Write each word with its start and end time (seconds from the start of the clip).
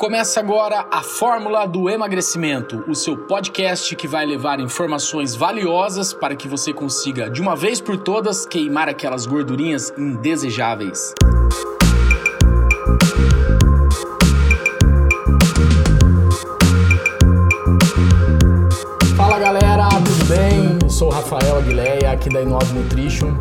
Começa 0.00 0.38
agora 0.38 0.86
a 0.92 1.02
Fórmula 1.02 1.66
do 1.66 1.90
Emagrecimento, 1.90 2.84
o 2.86 2.94
seu 2.94 3.16
podcast 3.16 3.96
que 3.96 4.06
vai 4.06 4.24
levar 4.24 4.60
informações 4.60 5.34
valiosas 5.34 6.12
para 6.12 6.36
que 6.36 6.46
você 6.46 6.72
consiga, 6.72 7.28
de 7.28 7.42
uma 7.42 7.56
vez 7.56 7.80
por 7.80 7.96
todas, 7.96 8.46
queimar 8.46 8.88
aquelas 8.88 9.26
gordurinhas 9.26 9.92
indesejáveis. 9.98 11.14
Fala 19.16 19.40
galera, 19.40 19.88
tudo 19.88 20.24
bem? 20.26 20.78
Eu 20.80 20.90
sou 20.90 21.08
o 21.08 21.10
Rafael 21.10 21.56
Aguilera, 21.56 22.12
aqui 22.12 22.28
da 22.28 22.40
Inove 22.40 22.72
Nutrition 22.72 23.34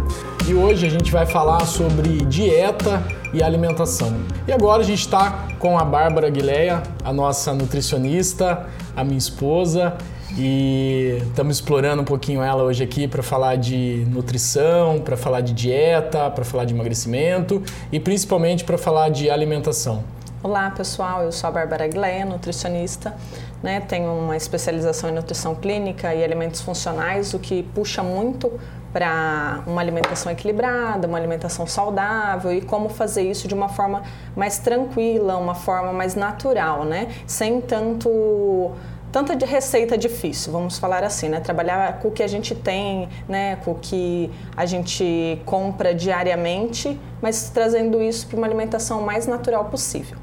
e 0.47 0.53
hoje 0.53 0.85
a 0.85 0.89
gente 0.89 1.11
vai 1.11 1.25
falar 1.25 1.65
sobre 1.65 2.19
dieta 2.25 3.03
e 3.33 3.43
alimentação. 3.43 4.13
E 4.47 4.53
agora 4.53 4.81
a 4.81 4.85
gente 4.85 5.01
está 5.01 5.45
com 5.59 5.77
a 5.77 5.83
Bárbara 5.83 6.29
Guileia, 6.29 6.81
a 7.03 7.11
nossa 7.11 7.53
nutricionista, 7.53 8.65
a 8.95 9.03
minha 9.03 9.17
esposa, 9.17 9.97
e 10.37 11.21
estamos 11.27 11.57
explorando 11.57 12.01
um 12.01 12.05
pouquinho 12.05 12.41
ela 12.41 12.63
hoje 12.63 12.81
aqui 12.81 13.09
para 13.09 13.21
falar 13.21 13.57
de 13.57 14.05
nutrição, 14.07 14.99
para 14.99 15.17
falar 15.17 15.41
de 15.41 15.53
dieta, 15.53 16.29
para 16.29 16.45
falar 16.45 16.63
de 16.63 16.73
emagrecimento 16.73 17.61
e 17.91 17.99
principalmente 17.99 18.63
para 18.63 18.77
falar 18.77 19.09
de 19.09 19.29
alimentação. 19.29 20.01
Olá 20.41 20.71
pessoal, 20.71 21.23
eu 21.23 21.31
sou 21.31 21.49
a 21.49 21.51
Bárbara 21.51 21.87
Guileia, 21.87 22.23
nutricionista. 22.23 23.13
Né, 23.61 23.81
tenho 23.81 24.11
uma 24.11 24.37
especialização 24.37 25.09
em 25.09 25.13
nutrição 25.13 25.55
clínica 25.55 26.13
e 26.13 26.23
alimentos 26.23 26.61
funcionais, 26.61 27.33
o 27.33 27.39
que 27.39 27.63
puxa 27.73 28.03
muito 28.03 28.51
para 28.97 29.61
uma 29.67 29.79
alimentação 29.79 30.31
equilibrada, 30.31 31.07
uma 31.07 31.19
alimentação 31.19 31.67
saudável 31.67 32.51
e 32.51 32.61
como 32.61 32.89
fazer 32.89 33.29
isso 33.29 33.47
de 33.47 33.53
uma 33.53 33.69
forma 33.69 34.01
mais 34.35 34.57
tranquila, 34.57 35.37
uma 35.37 35.53
forma 35.53 35.93
mais 35.93 36.15
natural, 36.15 36.83
né? 36.83 37.07
Sem 37.27 37.61
tanto 37.61 38.71
tanta 39.11 39.35
de 39.35 39.45
receita 39.45 39.95
difícil, 39.95 40.51
vamos 40.51 40.79
falar 40.79 41.03
assim, 41.03 41.29
né? 41.29 41.39
Trabalhar 41.39 41.99
com 41.99 42.07
o 42.07 42.11
que 42.11 42.23
a 42.23 42.27
gente 42.27 42.55
tem, 42.55 43.07
né? 43.29 43.57
Com 43.57 43.73
o 43.73 43.75
que 43.75 44.31
a 44.55 44.65
gente 44.65 45.39
compra 45.45 45.93
diariamente, 45.93 46.99
mas 47.21 47.51
trazendo 47.51 48.01
isso 48.01 48.25
para 48.25 48.37
uma 48.37 48.47
alimentação 48.47 49.01
mais 49.01 49.27
natural 49.27 49.65
possível. 49.65 50.17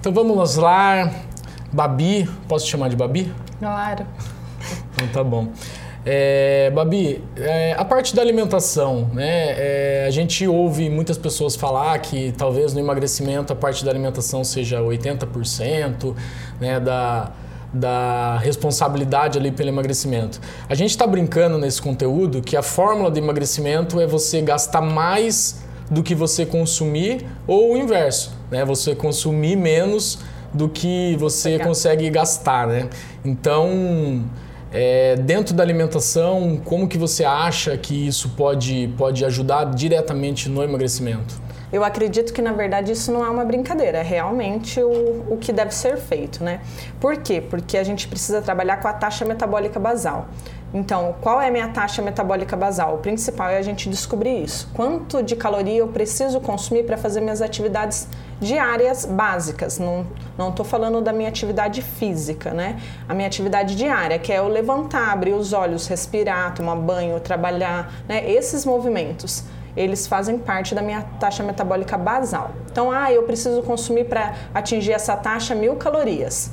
Então 0.00 0.12
vamos 0.12 0.56
lá, 0.56 1.12
Babi, 1.72 2.28
posso 2.48 2.64
te 2.64 2.72
chamar 2.72 2.88
de 2.88 2.96
Babi? 2.96 3.32
Claro. 3.60 4.04
Então 4.96 5.08
tá 5.12 5.22
bom. 5.22 5.46
É, 6.08 6.70
Babi, 6.70 7.20
é, 7.36 7.74
a 7.76 7.84
parte 7.84 8.14
da 8.14 8.22
alimentação, 8.22 9.10
né? 9.12 9.54
É, 9.58 10.04
a 10.06 10.10
gente 10.10 10.46
ouve 10.46 10.88
muitas 10.88 11.18
pessoas 11.18 11.56
falar 11.56 11.98
que 11.98 12.32
talvez 12.38 12.72
no 12.72 12.78
emagrecimento 12.78 13.52
a 13.52 13.56
parte 13.56 13.84
da 13.84 13.90
alimentação 13.90 14.44
seja 14.44 14.80
80% 14.80 16.14
né, 16.60 16.78
da, 16.78 17.32
da 17.74 18.38
responsabilidade 18.38 19.36
ali 19.36 19.50
pelo 19.50 19.68
emagrecimento. 19.68 20.40
A 20.68 20.76
gente 20.76 20.90
está 20.90 21.08
brincando 21.08 21.58
nesse 21.58 21.82
conteúdo 21.82 22.40
que 22.40 22.56
a 22.56 22.62
fórmula 22.62 23.10
do 23.10 23.18
emagrecimento 23.18 24.00
é 24.00 24.06
você 24.06 24.40
gastar 24.40 24.80
mais 24.80 25.60
do 25.90 26.04
que 26.04 26.14
você 26.14 26.46
consumir 26.46 27.26
ou 27.48 27.72
o 27.72 27.76
inverso, 27.76 28.32
né? 28.48 28.64
Você 28.64 28.94
consumir 28.94 29.56
menos 29.56 30.20
do 30.54 30.68
que 30.68 31.16
você 31.18 31.50
Legal. 31.50 31.66
consegue 31.66 32.08
gastar, 32.10 32.68
né? 32.68 32.88
Então 33.24 34.24
é, 34.78 35.16
dentro 35.16 35.54
da 35.54 35.62
alimentação, 35.62 36.60
como 36.62 36.86
que 36.86 36.98
você 36.98 37.24
acha 37.24 37.74
que 37.78 38.06
isso 38.06 38.28
pode, 38.36 38.92
pode 38.98 39.24
ajudar 39.24 39.64
diretamente 39.74 40.50
no 40.50 40.62
emagrecimento? 40.62 41.40
Eu 41.72 41.82
acredito 41.82 42.30
que, 42.30 42.42
na 42.42 42.52
verdade, 42.52 42.92
isso 42.92 43.10
não 43.10 43.24
é 43.24 43.30
uma 43.30 43.44
brincadeira, 43.44 43.98
é 43.98 44.02
realmente 44.02 44.78
o, 44.80 45.24
o 45.30 45.38
que 45.40 45.50
deve 45.50 45.74
ser 45.74 45.96
feito, 45.96 46.44
né? 46.44 46.60
Por 47.00 47.16
quê? 47.16 47.40
Porque 47.40 47.78
a 47.78 47.82
gente 47.82 48.06
precisa 48.06 48.42
trabalhar 48.42 48.76
com 48.76 48.86
a 48.86 48.92
taxa 48.92 49.24
metabólica 49.24 49.80
basal. 49.80 50.28
Então, 50.76 51.14
qual 51.22 51.40
é 51.40 51.48
a 51.48 51.50
minha 51.50 51.68
taxa 51.68 52.02
metabólica 52.02 52.54
basal? 52.54 52.96
O 52.96 52.98
principal 52.98 53.48
é 53.48 53.56
a 53.56 53.62
gente 53.62 53.88
descobrir 53.88 54.44
isso. 54.44 54.68
Quanto 54.74 55.22
de 55.22 55.34
caloria 55.34 55.78
eu 55.78 55.88
preciso 55.88 56.38
consumir 56.38 56.84
para 56.84 56.98
fazer 56.98 57.22
minhas 57.22 57.40
atividades 57.40 58.06
diárias 58.38 59.06
básicas? 59.06 59.78
Não 59.78 60.04
estou 60.50 60.66
falando 60.66 61.00
da 61.00 61.14
minha 61.14 61.30
atividade 61.30 61.80
física, 61.80 62.50
né? 62.50 62.78
A 63.08 63.14
minha 63.14 63.26
atividade 63.26 63.74
diária, 63.74 64.18
que 64.18 64.30
é 64.30 64.36
eu 64.36 64.48
levantar, 64.48 65.14
abrir 65.14 65.32
os 65.32 65.54
olhos, 65.54 65.86
respirar, 65.86 66.54
tomar 66.54 66.76
banho, 66.76 67.18
trabalhar, 67.20 67.90
né? 68.06 68.30
Esses 68.30 68.66
movimentos 68.66 69.44
eles 69.74 70.06
fazem 70.06 70.36
parte 70.36 70.74
da 70.74 70.82
minha 70.82 71.02
taxa 71.18 71.42
metabólica 71.42 71.96
basal. 71.96 72.50
Então, 72.70 72.90
ah, 72.90 73.10
eu 73.10 73.22
preciso 73.22 73.62
consumir 73.62 74.04
para 74.04 74.34
atingir 74.52 74.92
essa 74.92 75.16
taxa 75.16 75.54
mil 75.54 75.76
calorias 75.76 76.50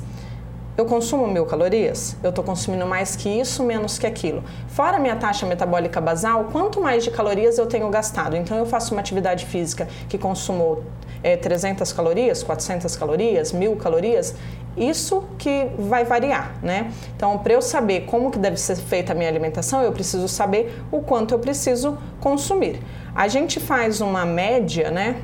eu 0.76 0.84
consumo 0.84 1.26
mil 1.26 1.46
calorias, 1.46 2.16
eu 2.22 2.30
estou 2.30 2.42
consumindo 2.44 2.84
mais 2.86 3.14
que 3.14 3.28
isso, 3.28 3.62
menos 3.62 3.96
que 3.98 4.06
aquilo. 4.06 4.42
Fora 4.68 4.98
minha 4.98 5.14
taxa 5.14 5.46
metabólica 5.46 6.00
basal, 6.00 6.48
quanto 6.50 6.80
mais 6.80 7.04
de 7.04 7.10
calorias 7.10 7.58
eu 7.58 7.66
tenho 7.66 7.88
gastado? 7.90 8.36
Então 8.36 8.56
eu 8.56 8.66
faço 8.66 8.92
uma 8.92 9.00
atividade 9.00 9.46
física 9.46 9.88
que 10.08 10.18
consumou 10.18 10.82
é, 11.22 11.36
300 11.36 11.92
calorias, 11.92 12.42
400 12.42 12.96
calorias, 12.96 13.52
mil 13.52 13.76
calorias, 13.76 14.34
isso 14.76 15.22
que 15.38 15.68
vai 15.78 16.04
variar, 16.04 16.56
né? 16.60 16.92
Então, 17.16 17.38
para 17.38 17.52
eu 17.52 17.62
saber 17.62 18.06
como 18.06 18.30
que 18.30 18.38
deve 18.38 18.56
ser 18.56 18.74
feita 18.74 19.12
a 19.12 19.14
minha 19.14 19.28
alimentação, 19.28 19.82
eu 19.82 19.92
preciso 19.92 20.26
saber 20.26 20.82
o 20.90 21.00
quanto 21.00 21.32
eu 21.32 21.38
preciso 21.38 21.96
consumir. 22.20 22.80
A 23.14 23.28
gente 23.28 23.60
faz 23.60 24.00
uma 24.00 24.26
média, 24.26 24.90
né? 24.90 25.16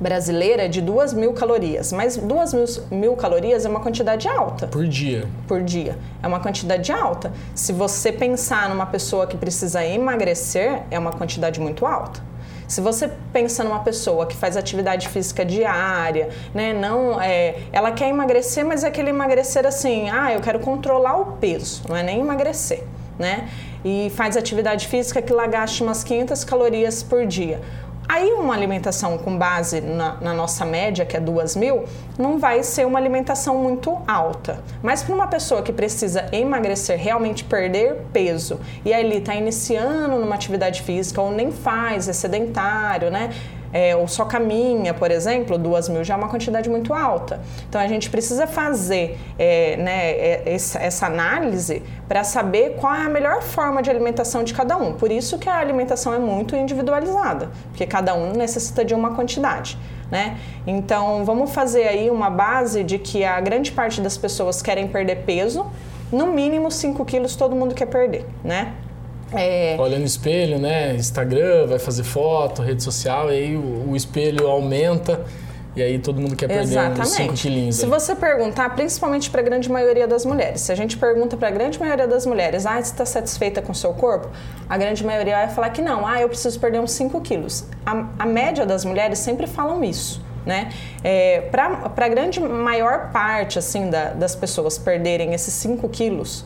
Brasileira 0.00 0.68
de 0.68 0.80
2 0.80 1.12
mil 1.14 1.32
calorias. 1.32 1.92
Mas 1.92 2.16
2 2.16 2.54
mil, 2.54 2.66
mil 2.90 3.16
calorias 3.16 3.64
é 3.64 3.68
uma 3.68 3.80
quantidade 3.80 4.28
alta. 4.28 4.66
Por 4.66 4.86
dia. 4.86 5.26
Por 5.46 5.62
dia. 5.62 5.98
É 6.22 6.26
uma 6.26 6.40
quantidade 6.40 6.92
alta. 6.92 7.32
Se 7.54 7.72
você 7.72 8.12
pensar 8.12 8.68
numa 8.68 8.86
pessoa 8.86 9.26
que 9.26 9.36
precisa 9.36 9.84
emagrecer, 9.84 10.82
é 10.90 10.98
uma 10.98 11.12
quantidade 11.12 11.60
muito 11.60 11.84
alta. 11.86 12.28
Se 12.68 12.82
você 12.82 13.10
pensa 13.32 13.64
numa 13.64 13.80
pessoa 13.80 14.26
que 14.26 14.36
faz 14.36 14.54
atividade 14.54 15.08
física 15.08 15.42
diária, 15.42 16.28
né, 16.52 16.74
não, 16.74 17.18
é, 17.18 17.62
ela 17.72 17.92
quer 17.92 18.10
emagrecer, 18.10 18.62
mas 18.62 18.84
é 18.84 18.88
aquele 18.88 19.08
emagrecer 19.08 19.66
assim, 19.66 20.10
ah, 20.10 20.34
eu 20.34 20.40
quero 20.40 20.60
controlar 20.60 21.16
o 21.16 21.32
peso, 21.38 21.82
não 21.88 21.96
é 21.96 22.02
nem 22.02 22.20
emagrecer, 22.20 22.84
né? 23.18 23.48
E 23.82 24.12
faz 24.14 24.36
atividade 24.36 24.86
física 24.86 25.22
que 25.22 25.32
lá 25.32 25.46
gaste 25.46 25.82
umas 25.82 26.04
500 26.04 26.44
calorias 26.44 27.02
por 27.02 27.24
dia. 27.24 27.58
Aí 28.08 28.32
uma 28.32 28.54
alimentação 28.54 29.18
com 29.18 29.36
base 29.36 29.82
na, 29.82 30.14
na, 30.14 30.32
nossa 30.32 30.64
média, 30.64 31.04
que 31.04 31.14
é 31.14 31.20
2 31.20 31.56
mil, 31.56 31.84
não 32.18 32.38
vai 32.38 32.62
ser 32.62 32.86
uma 32.86 32.98
alimentação 32.98 33.58
muito 33.58 33.98
alta. 34.08 34.60
Mas 34.82 35.02
para 35.02 35.14
uma 35.14 35.26
pessoa 35.26 35.60
que 35.60 35.70
precisa 35.72 36.26
emagrecer, 36.32 36.98
realmente 36.98 37.44
perder 37.44 37.96
peso, 38.10 38.58
e 38.82 38.94
aí 38.94 39.04
ele 39.04 39.18
está 39.18 39.34
iniciando 39.34 40.16
numa 40.16 40.34
atividade 40.34 40.80
física 40.80 41.20
ou 41.20 41.30
nem 41.30 41.52
faz, 41.52 42.08
é 42.08 42.14
sedentário, 42.14 43.10
né? 43.10 43.30
É, 43.72 43.94
ou 43.94 44.08
só 44.08 44.24
caminha, 44.24 44.94
por 44.94 45.10
exemplo, 45.10 45.58
duas 45.58 45.88
mil 45.88 46.02
já 46.04 46.14
é 46.14 46.16
uma 46.16 46.28
quantidade 46.28 46.68
muito 46.68 46.92
alta. 46.94 47.40
Então 47.68 47.80
a 47.80 47.86
gente 47.86 48.08
precisa 48.10 48.46
fazer 48.46 49.18
é, 49.38 49.76
né, 49.76 50.10
é, 50.10 50.42
essa 50.46 51.06
análise 51.06 51.82
para 52.08 52.24
saber 52.24 52.76
qual 52.80 52.94
é 52.94 53.04
a 53.04 53.08
melhor 53.08 53.42
forma 53.42 53.82
de 53.82 53.90
alimentação 53.90 54.42
de 54.42 54.54
cada 54.54 54.76
um. 54.76 54.94
Por 54.94 55.12
isso 55.12 55.38
que 55.38 55.48
a 55.48 55.58
alimentação 55.58 56.14
é 56.14 56.18
muito 56.18 56.56
individualizada, 56.56 57.50
porque 57.70 57.86
cada 57.86 58.14
um 58.14 58.32
necessita 58.32 58.84
de 58.84 58.94
uma 58.94 59.14
quantidade. 59.14 59.78
Né? 60.10 60.38
Então 60.66 61.22
vamos 61.24 61.52
fazer 61.52 61.86
aí 61.86 62.10
uma 62.10 62.30
base 62.30 62.82
de 62.82 62.98
que 62.98 63.24
a 63.24 63.38
grande 63.40 63.70
parte 63.72 64.00
das 64.00 64.16
pessoas 64.16 64.62
querem 64.62 64.88
perder 64.88 65.24
peso, 65.26 65.66
no 66.10 66.28
mínimo 66.28 66.70
5 66.70 67.04
quilos 67.04 67.36
todo 67.36 67.54
mundo 67.54 67.74
quer 67.74 67.86
perder, 67.86 68.24
né? 68.42 68.72
É... 69.32 69.76
Olha 69.78 69.98
no 69.98 70.04
espelho, 70.04 70.58
né? 70.58 70.94
Instagram, 70.94 71.66
vai 71.66 71.78
fazer 71.78 72.04
foto, 72.04 72.62
rede 72.62 72.82
social, 72.82 73.30
e 73.30 73.36
aí 73.36 73.56
o, 73.56 73.90
o 73.90 73.96
espelho 73.96 74.46
aumenta 74.46 75.24
e 75.78 75.82
aí 75.82 75.98
todo 76.00 76.20
mundo 76.20 76.34
quer 76.34 76.48
perder 76.48 76.62
Exatamente. 76.64 77.00
uns 77.02 77.08
5 77.10 77.34
quilinhos. 77.34 77.76
Se 77.76 77.86
você 77.86 78.16
perguntar, 78.16 78.74
principalmente 78.74 79.30
para 79.30 79.40
a 79.40 79.44
grande 79.44 79.70
maioria 79.70 80.08
das 80.08 80.24
mulheres, 80.24 80.62
se 80.62 80.72
a 80.72 80.74
gente 80.74 80.96
pergunta 80.96 81.36
para 81.36 81.46
a 81.46 81.50
grande 81.52 81.78
maioria 81.78 82.08
das 82.08 82.26
mulheres, 82.26 82.66
ah, 82.66 82.74
você 82.74 82.90
está 82.90 83.06
satisfeita 83.06 83.62
com 83.62 83.70
o 83.70 83.74
seu 83.74 83.94
corpo? 83.94 84.28
A 84.68 84.76
grande 84.76 85.04
maioria 85.06 85.36
vai 85.36 85.48
falar 85.48 85.70
que 85.70 85.80
não, 85.80 86.04
ah, 86.04 86.20
eu 86.20 86.28
preciso 86.28 86.58
perder 86.58 86.80
uns 86.80 86.90
5 86.90 87.20
quilos. 87.20 87.64
A, 87.86 88.06
a 88.18 88.26
média 88.26 88.66
das 88.66 88.84
mulheres 88.84 89.20
sempre 89.20 89.46
falam 89.46 89.84
isso. 89.84 90.20
Né? 90.44 90.70
É, 91.04 91.42
para 91.42 91.92
a 91.94 92.08
grande 92.08 92.40
maior 92.40 93.12
parte 93.12 93.58
assim 93.58 93.90
da, 93.90 94.14
das 94.14 94.34
pessoas 94.34 94.78
perderem 94.78 95.34
esses 95.34 95.52
5 95.54 95.86
quilos, 95.90 96.44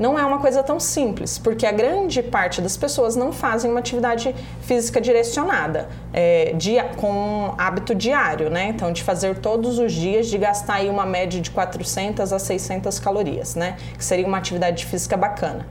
não 0.00 0.18
é 0.18 0.24
uma 0.24 0.38
coisa 0.38 0.62
tão 0.62 0.80
simples, 0.80 1.36
porque 1.36 1.66
a 1.66 1.72
grande 1.72 2.22
parte 2.22 2.62
das 2.62 2.74
pessoas 2.74 3.14
não 3.14 3.32
fazem 3.32 3.70
uma 3.70 3.80
atividade 3.80 4.34
física 4.62 4.98
direcionada, 4.98 5.90
é, 6.10 6.54
dia, 6.56 6.84
com 6.96 7.54
hábito 7.58 7.94
diário, 7.94 8.48
né? 8.48 8.68
Então, 8.68 8.90
de 8.92 9.02
fazer 9.02 9.36
todos 9.36 9.78
os 9.78 9.92
dias, 9.92 10.28
de 10.28 10.38
gastar 10.38 10.76
aí 10.76 10.88
uma 10.88 11.04
média 11.04 11.38
de 11.38 11.50
400 11.50 12.32
a 12.32 12.38
600 12.38 12.98
calorias, 12.98 13.54
né? 13.54 13.76
Que 13.98 14.02
seria 14.02 14.26
uma 14.26 14.38
atividade 14.38 14.86
física 14.86 15.18
bacana. 15.18 15.66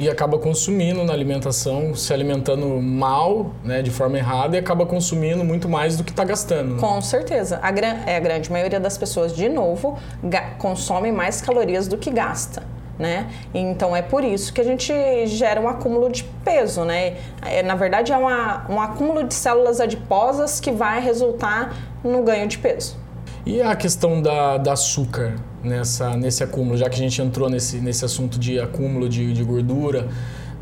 e 0.00 0.08
acaba 0.10 0.38
consumindo 0.38 1.04
na 1.04 1.12
alimentação, 1.12 1.94
se 1.94 2.12
alimentando 2.12 2.66
mal, 2.82 3.52
né, 3.62 3.80
de 3.80 3.92
forma 3.92 4.18
errada, 4.18 4.56
e 4.56 4.58
acaba 4.58 4.84
consumindo 4.84 5.44
muito 5.44 5.68
mais 5.68 5.96
do 5.96 6.02
que 6.02 6.10
está 6.10 6.24
gastando. 6.24 6.74
Né? 6.74 6.80
Com 6.80 7.00
certeza. 7.00 7.60
A, 7.62 7.68
é, 8.10 8.16
a 8.16 8.20
grande 8.20 8.50
maioria 8.50 8.80
das 8.80 8.98
pessoas, 8.98 9.36
de 9.36 9.48
novo, 9.48 9.96
consome 10.58 11.12
mais 11.12 11.40
calorias 11.40 11.86
do 11.86 11.96
que 11.96 12.10
gasta. 12.10 12.73
Né? 12.96 13.28
Então 13.52 13.96
é 13.96 14.02
por 14.02 14.22
isso 14.22 14.52
que 14.52 14.60
a 14.60 14.64
gente 14.64 14.92
gera 15.26 15.60
um 15.60 15.66
acúmulo 15.66 16.12
de 16.12 16.22
peso, 16.44 16.84
né? 16.84 17.16
É, 17.42 17.60
na 17.60 17.74
verdade 17.74 18.12
é 18.12 18.16
uma, 18.16 18.64
um 18.70 18.80
acúmulo 18.80 19.24
de 19.24 19.34
células 19.34 19.80
adiposas 19.80 20.60
que 20.60 20.70
vai 20.70 21.00
resultar 21.00 21.74
no 22.04 22.22
ganho 22.22 22.46
de 22.46 22.56
peso. 22.56 22.96
E 23.44 23.60
a 23.60 23.74
questão 23.74 24.22
da, 24.22 24.58
da 24.58 24.72
açúcar 24.72 25.34
nessa, 25.62 26.16
nesse 26.16 26.42
acúmulo, 26.42 26.76
já 26.76 26.88
que 26.88 26.94
a 26.94 26.98
gente 26.98 27.20
entrou 27.20 27.50
nesse, 27.50 27.78
nesse 27.78 28.04
assunto 28.04 28.38
de 28.38 28.60
acúmulo 28.60 29.08
de, 29.08 29.32
de 29.32 29.42
gordura, 29.42 30.08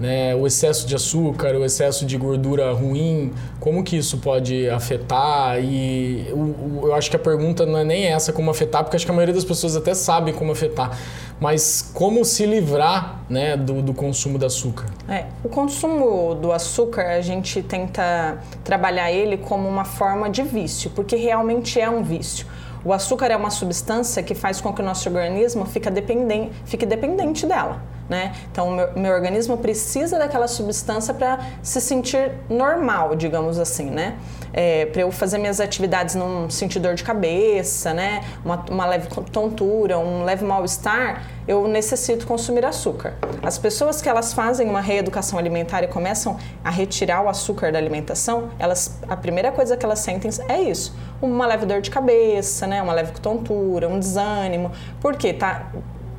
né, 0.01 0.35
o 0.35 0.47
excesso 0.49 0.85
de 0.85 0.97
açúcar, 0.97 1.55
o 1.55 1.65
excesso 1.65 2.05
de 2.05 2.17
gordura 2.17 2.73
ruim, 2.73 3.33
como 3.61 3.85
que 3.85 3.97
isso 3.97 4.19
pode 4.19 4.69
afetar? 4.69 5.63
E 5.63 6.27
o, 6.33 6.81
o, 6.81 6.81
eu 6.87 6.95
acho 6.95 7.09
que 7.09 7.15
a 7.15 7.21
pergunta 7.21 7.65
não 7.65 7.79
é 7.79 7.85
nem 7.85 8.07
essa 8.07 8.33
como 8.33 8.51
afetar, 8.51 8.83
porque 8.83 8.97
acho 8.97 9.07
que 9.07 9.13
a 9.13 9.15
maioria 9.15 9.35
das 9.35 9.45
pessoas 9.45 9.77
até 9.77 9.95
sabe 9.95 10.33
como 10.33 10.51
afetar, 10.51 10.99
mas 11.43 11.91
como 11.93 12.25
se 12.25 12.47
livrar 12.47 13.21
né, 13.29 13.57
do, 13.57 13.83
do 13.83 13.93
consumo 13.93 14.39
do 14.39 14.47
açúcar? 14.47 14.87
É, 15.09 15.27
o 15.43 15.49
consumo 15.49 16.37
do 16.37 16.53
açúcar 16.53 17.17
a 17.17 17.21
gente 17.21 17.61
tenta 17.65 18.39
trabalhar 18.63 19.11
ele 19.11 19.37
como 19.37 19.69
uma 19.69 19.85
forma 19.85 20.31
de 20.31 20.45
vício, 20.45 20.89
porque 20.91 21.17
realmente 21.17 21.81
é 21.81 21.91
um 21.91 22.05
vício. 22.05 22.47
O 22.85 22.93
açúcar 22.93 23.27
é 23.27 23.37
uma 23.37 23.51
substância 23.51 24.23
que 24.23 24.37
faz 24.37 24.61
com 24.61 24.73
que 24.73 24.81
o 24.81 24.85
nosso 24.85 25.09
organismo 25.09 25.67
fique 25.67 25.91
dependente, 25.91 26.53
fique 26.65 26.87
dependente 26.87 27.45
dela. 27.45 27.83
Né? 28.09 28.33
Então, 28.53 28.69
o 28.69 28.73
meu, 28.73 28.93
meu 28.95 29.13
organismo 29.13 29.57
precisa 29.57 30.21
daquela 30.21 30.47
substância 30.47 31.13
para 31.13 31.41
se 31.61 31.81
sentir 31.81 32.35
normal, 32.49 33.17
digamos 33.17 33.59
assim, 33.59 33.91
né? 33.91 34.17
É, 34.53 34.87
para 34.87 35.03
eu 35.03 35.11
fazer 35.11 35.39
minhas 35.39 35.61
atividades 35.61 36.15
não 36.15 36.51
sentir 36.51 36.79
dor 36.79 36.95
de 36.95 37.03
cabeça, 37.03 37.95
né? 37.95 38.23
Uma, 38.45 38.65
uma 38.71 38.87
leve 38.87 39.09
tontura, 39.31 39.99
um 39.99 40.25
leve 40.25 40.45
mal-estar, 40.45 41.25
eu 41.49 41.67
necessito 41.67 42.27
consumir 42.27 42.65
açúcar. 42.65 43.15
As 43.43 43.57
pessoas 43.59 44.03
que 44.03 44.09
elas 44.09 44.33
fazem 44.33 44.69
uma 44.69 44.81
reeducação 44.81 45.39
alimentar 45.39 45.83
e 45.83 45.89
começam 45.89 46.37
a 46.63 46.71
retirar 46.71 47.23
o 47.23 47.29
açúcar 47.29 47.73
da 47.73 47.79
alimentação, 47.79 48.51
elas, 48.59 48.99
a 49.09 49.17
primeira 49.17 49.51
coisa 49.51 49.77
que 49.77 49.85
elas 49.85 50.01
sentem 50.01 50.31
é 50.49 50.61
isso, 50.61 50.95
uma 51.21 51.47
leve 51.47 51.65
dor 51.67 51.81
de 51.81 51.91
cabeça, 51.91 52.67
né? 52.67 52.83
Uma 52.83 52.93
leve 52.93 53.13
tontura, 53.13 53.89
um 53.89 53.99
desânimo, 53.99 54.71
porque 55.01 55.33
tá 55.33 55.71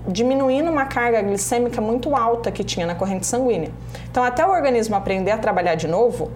diminuindo 0.07 0.69
uma 0.69 0.85
carga 0.85 1.21
glicêmica 1.21 1.79
muito 1.79 2.15
alta 2.15 2.51
que 2.51 2.63
tinha 2.63 2.85
na 2.85 2.95
corrente 2.95 3.25
sanguínea. 3.25 3.71
Então, 4.09 4.23
até 4.23 4.45
o 4.45 4.49
organismo 4.49 4.95
aprender 4.95 5.31
a 5.31 5.37
trabalhar 5.37 5.75
de 5.75 5.87
novo, 5.87 6.31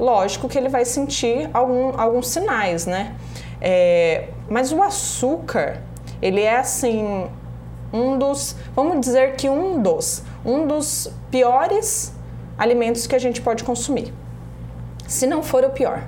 lógico 0.00 0.48
que 0.48 0.56
ele 0.56 0.68
vai 0.68 0.84
sentir 0.84 1.48
algum, 1.52 1.92
alguns 2.00 2.28
sinais, 2.28 2.86
né? 2.86 3.14
É, 3.60 4.28
mas 4.48 4.72
o 4.72 4.82
açúcar, 4.82 5.82
ele 6.22 6.40
é 6.40 6.56
assim, 6.56 7.28
um 7.92 8.18
dos, 8.18 8.56
vamos 8.74 9.00
dizer 9.00 9.36
que 9.36 9.48
um 9.48 9.80
dos, 9.80 10.22
um 10.44 10.66
dos 10.66 11.12
piores 11.30 12.14
alimentos 12.56 13.06
que 13.06 13.14
a 13.14 13.18
gente 13.18 13.42
pode 13.42 13.62
consumir. 13.62 14.12
Se 15.06 15.26
não 15.26 15.42
for 15.42 15.64
o 15.64 15.70
pior. 15.70 16.04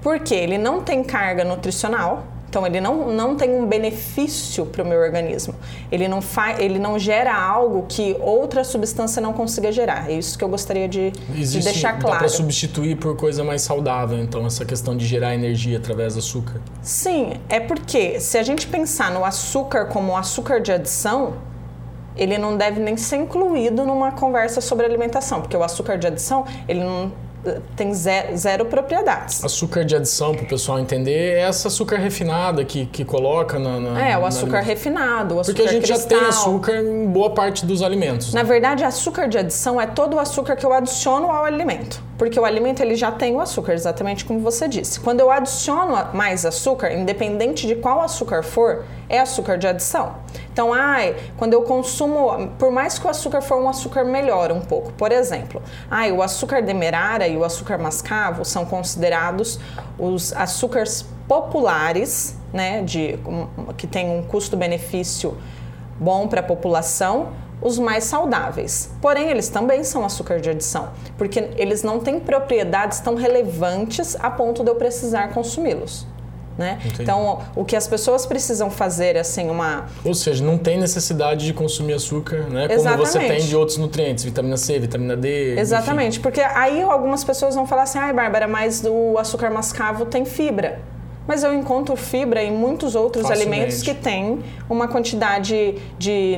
Porque 0.00 0.34
ele 0.34 0.56
não 0.56 0.82
tem 0.82 1.04
carga 1.04 1.44
nutricional, 1.44 2.24
então 2.50 2.66
ele 2.66 2.80
não, 2.80 3.12
não 3.12 3.36
tem 3.36 3.54
um 3.54 3.64
benefício 3.64 4.66
para 4.66 4.82
o 4.82 4.86
meu 4.86 4.98
organismo. 4.98 5.54
Ele 5.90 6.08
não, 6.08 6.18
ele 6.58 6.80
não 6.80 6.98
gera 6.98 7.32
algo 7.32 7.86
que 7.88 8.16
outra 8.20 8.64
substância 8.64 9.22
não 9.22 9.32
consiga 9.32 9.70
gerar. 9.70 10.10
É 10.10 10.14
isso 10.14 10.36
que 10.36 10.42
eu 10.42 10.48
gostaria 10.48 10.88
de, 10.88 11.12
Existe, 11.32 11.58
de 11.58 11.64
deixar 11.64 11.92
claro. 12.00 12.14
Dá 12.14 12.18
para 12.18 12.28
substituir 12.28 12.96
por 12.96 13.16
coisa 13.16 13.44
mais 13.44 13.62
saudável, 13.62 14.18
então, 14.18 14.44
essa 14.44 14.64
questão 14.64 14.96
de 14.96 15.06
gerar 15.06 15.32
energia 15.32 15.78
através 15.78 16.14
do 16.14 16.18
açúcar? 16.18 16.60
Sim, 16.82 17.34
é 17.48 17.60
porque 17.60 18.18
se 18.18 18.36
a 18.36 18.42
gente 18.42 18.66
pensar 18.66 19.12
no 19.12 19.24
açúcar 19.24 19.84
como 19.84 20.16
açúcar 20.16 20.60
de 20.60 20.72
adição, 20.72 21.34
ele 22.16 22.36
não 22.36 22.56
deve 22.56 22.80
nem 22.80 22.96
ser 22.96 23.18
incluído 23.18 23.84
numa 23.84 24.10
conversa 24.10 24.60
sobre 24.60 24.84
alimentação, 24.84 25.40
porque 25.40 25.56
o 25.56 25.62
açúcar 25.62 25.98
de 25.98 26.08
adição, 26.08 26.44
ele 26.68 26.80
não 26.80 27.12
tem 27.76 27.94
zero, 27.94 28.36
zero, 28.36 28.64
propriedades. 28.66 29.44
Açúcar 29.44 29.84
de 29.84 29.96
adição, 29.96 30.34
para 30.34 30.44
o 30.44 30.48
pessoal 30.48 30.78
entender, 30.78 31.34
é 31.34 31.40
essa 31.40 31.68
açúcar 31.68 31.96
refinada 31.96 32.64
que, 32.64 32.86
que 32.86 33.04
coloca 33.04 33.58
na, 33.58 33.80
na 33.80 34.08
É, 34.08 34.18
o 34.18 34.26
açúcar 34.26 34.58
na... 34.58 34.60
refinado, 34.60 35.36
o 35.36 35.40
açúcar 35.40 35.56
Porque 35.56 35.68
a 35.68 35.72
gente 35.72 35.86
cristal. 35.86 36.10
já 36.10 36.20
tem 36.20 36.28
açúcar 36.28 36.76
em 36.76 37.06
boa 37.06 37.30
parte 37.30 37.64
dos 37.64 37.82
alimentos. 37.82 38.34
Na 38.34 38.42
verdade, 38.42 38.84
açúcar 38.84 39.26
de 39.28 39.38
adição 39.38 39.80
é 39.80 39.86
todo 39.86 40.14
o 40.14 40.18
açúcar 40.18 40.56
que 40.56 40.64
eu 40.66 40.72
adiciono 40.72 41.30
ao 41.30 41.44
alimento. 41.44 42.02
Porque 42.20 42.38
o 42.38 42.44
alimento 42.44 42.82
ele 42.82 42.96
já 42.96 43.10
tem 43.10 43.34
o 43.34 43.40
açúcar, 43.40 43.72
exatamente 43.72 44.26
como 44.26 44.40
você 44.40 44.68
disse. 44.68 45.00
Quando 45.00 45.20
eu 45.20 45.30
adiciono 45.30 45.96
mais 46.12 46.44
açúcar, 46.44 46.92
independente 46.92 47.66
de 47.66 47.76
qual 47.76 48.02
açúcar 48.02 48.42
for, 48.42 48.84
é 49.08 49.18
açúcar 49.18 49.56
de 49.56 49.66
adição. 49.66 50.16
Então, 50.52 50.70
ai, 50.70 51.16
quando 51.38 51.54
eu 51.54 51.62
consumo, 51.62 52.48
por 52.58 52.70
mais 52.70 52.98
que 52.98 53.06
o 53.06 53.08
açúcar 53.08 53.40
for 53.40 53.56
um 53.56 53.66
açúcar 53.70 54.04
melhor 54.04 54.52
um 54.52 54.60
pouco, 54.60 54.92
por 54.92 55.12
exemplo, 55.12 55.62
ai, 55.90 56.12
o 56.12 56.20
açúcar 56.20 56.60
demerara 56.60 57.26
e 57.26 57.38
o 57.38 57.42
açúcar 57.42 57.78
mascavo 57.78 58.44
são 58.44 58.66
considerados 58.66 59.58
os 59.98 60.34
açúcares 60.34 61.06
populares, 61.26 62.36
né, 62.52 62.82
de 62.82 63.18
que 63.78 63.86
tem 63.86 64.10
um 64.10 64.22
custo-benefício 64.22 65.38
bom 65.98 66.28
para 66.28 66.40
a 66.40 66.44
população, 66.44 67.30
os 67.62 67.78
mais 67.78 68.04
saudáveis. 68.04 68.90
Porém, 69.00 69.28
eles 69.28 69.48
também 69.48 69.84
são 69.84 70.04
açúcar 70.04 70.40
de 70.40 70.50
adição, 70.50 70.90
porque 71.16 71.50
eles 71.56 71.82
não 71.82 72.00
têm 72.00 72.18
propriedades 72.18 73.00
tão 73.00 73.14
relevantes 73.14 74.16
a 74.18 74.30
ponto 74.30 74.62
de 74.64 74.70
eu 74.70 74.74
precisar 74.74 75.28
consumi-los. 75.28 76.06
Né? 76.58 76.78
Então, 77.00 77.40
o 77.56 77.64
que 77.64 77.74
as 77.74 77.88
pessoas 77.88 78.26
precisam 78.26 78.70
fazer, 78.70 79.16
assim, 79.16 79.48
uma... 79.48 79.86
Ou 80.04 80.12
seja, 80.12 80.44
não 80.44 80.58
tem 80.58 80.78
necessidade 80.78 81.46
de 81.46 81.54
consumir 81.54 81.94
açúcar, 81.94 82.50
né? 82.50 82.68
Como 82.68 82.80
Exatamente. 82.80 83.08
você 83.08 83.18
tem 83.18 83.46
de 83.46 83.56
outros 83.56 83.78
nutrientes, 83.78 84.24
vitamina 84.24 84.58
C, 84.58 84.78
vitamina 84.78 85.16
D... 85.16 85.58
Exatamente, 85.58 86.14
enfim. 86.14 86.22
porque 86.22 86.42
aí 86.42 86.82
algumas 86.82 87.24
pessoas 87.24 87.54
vão 87.54 87.66
falar 87.66 87.84
assim, 87.84 87.98
ai, 87.98 88.12
Bárbara, 88.12 88.46
mas 88.46 88.84
o 88.84 89.16
açúcar 89.16 89.48
mascavo 89.48 90.04
tem 90.04 90.26
fibra. 90.26 90.80
Mas 91.30 91.44
eu 91.44 91.54
encontro 91.54 91.94
fibra 91.94 92.42
em 92.42 92.50
muitos 92.50 92.96
outros 92.96 93.24
Facilmente. 93.24 93.52
alimentos 93.52 93.82
que 93.82 93.94
têm 93.94 94.42
uma 94.68 94.88
quantidade 94.88 95.76
de, 95.96 96.36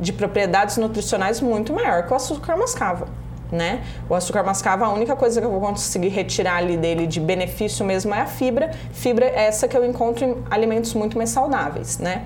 de 0.00 0.12
propriedades 0.12 0.78
nutricionais 0.78 1.40
muito 1.40 1.72
maior 1.72 2.04
que 2.04 2.12
o 2.12 2.16
açúcar 2.16 2.56
mascavo 2.56 3.06
né? 3.52 3.84
O 4.10 4.14
açúcar 4.16 4.42
mascavo, 4.42 4.82
a 4.84 4.92
única 4.92 5.14
coisa 5.14 5.40
que 5.40 5.46
eu 5.46 5.50
vou 5.52 5.60
conseguir 5.60 6.08
retirar 6.08 6.56
ali 6.56 6.76
dele 6.76 7.06
de 7.06 7.20
benefício 7.20 7.86
mesmo 7.86 8.12
é 8.12 8.22
a 8.22 8.26
fibra. 8.26 8.72
Fibra 8.90 9.26
é 9.26 9.44
essa 9.44 9.68
que 9.68 9.76
eu 9.76 9.84
encontro 9.84 10.24
em 10.24 10.36
alimentos 10.50 10.92
muito 10.94 11.16
mais 11.16 11.30
saudáveis, 11.30 11.98
né? 11.98 12.24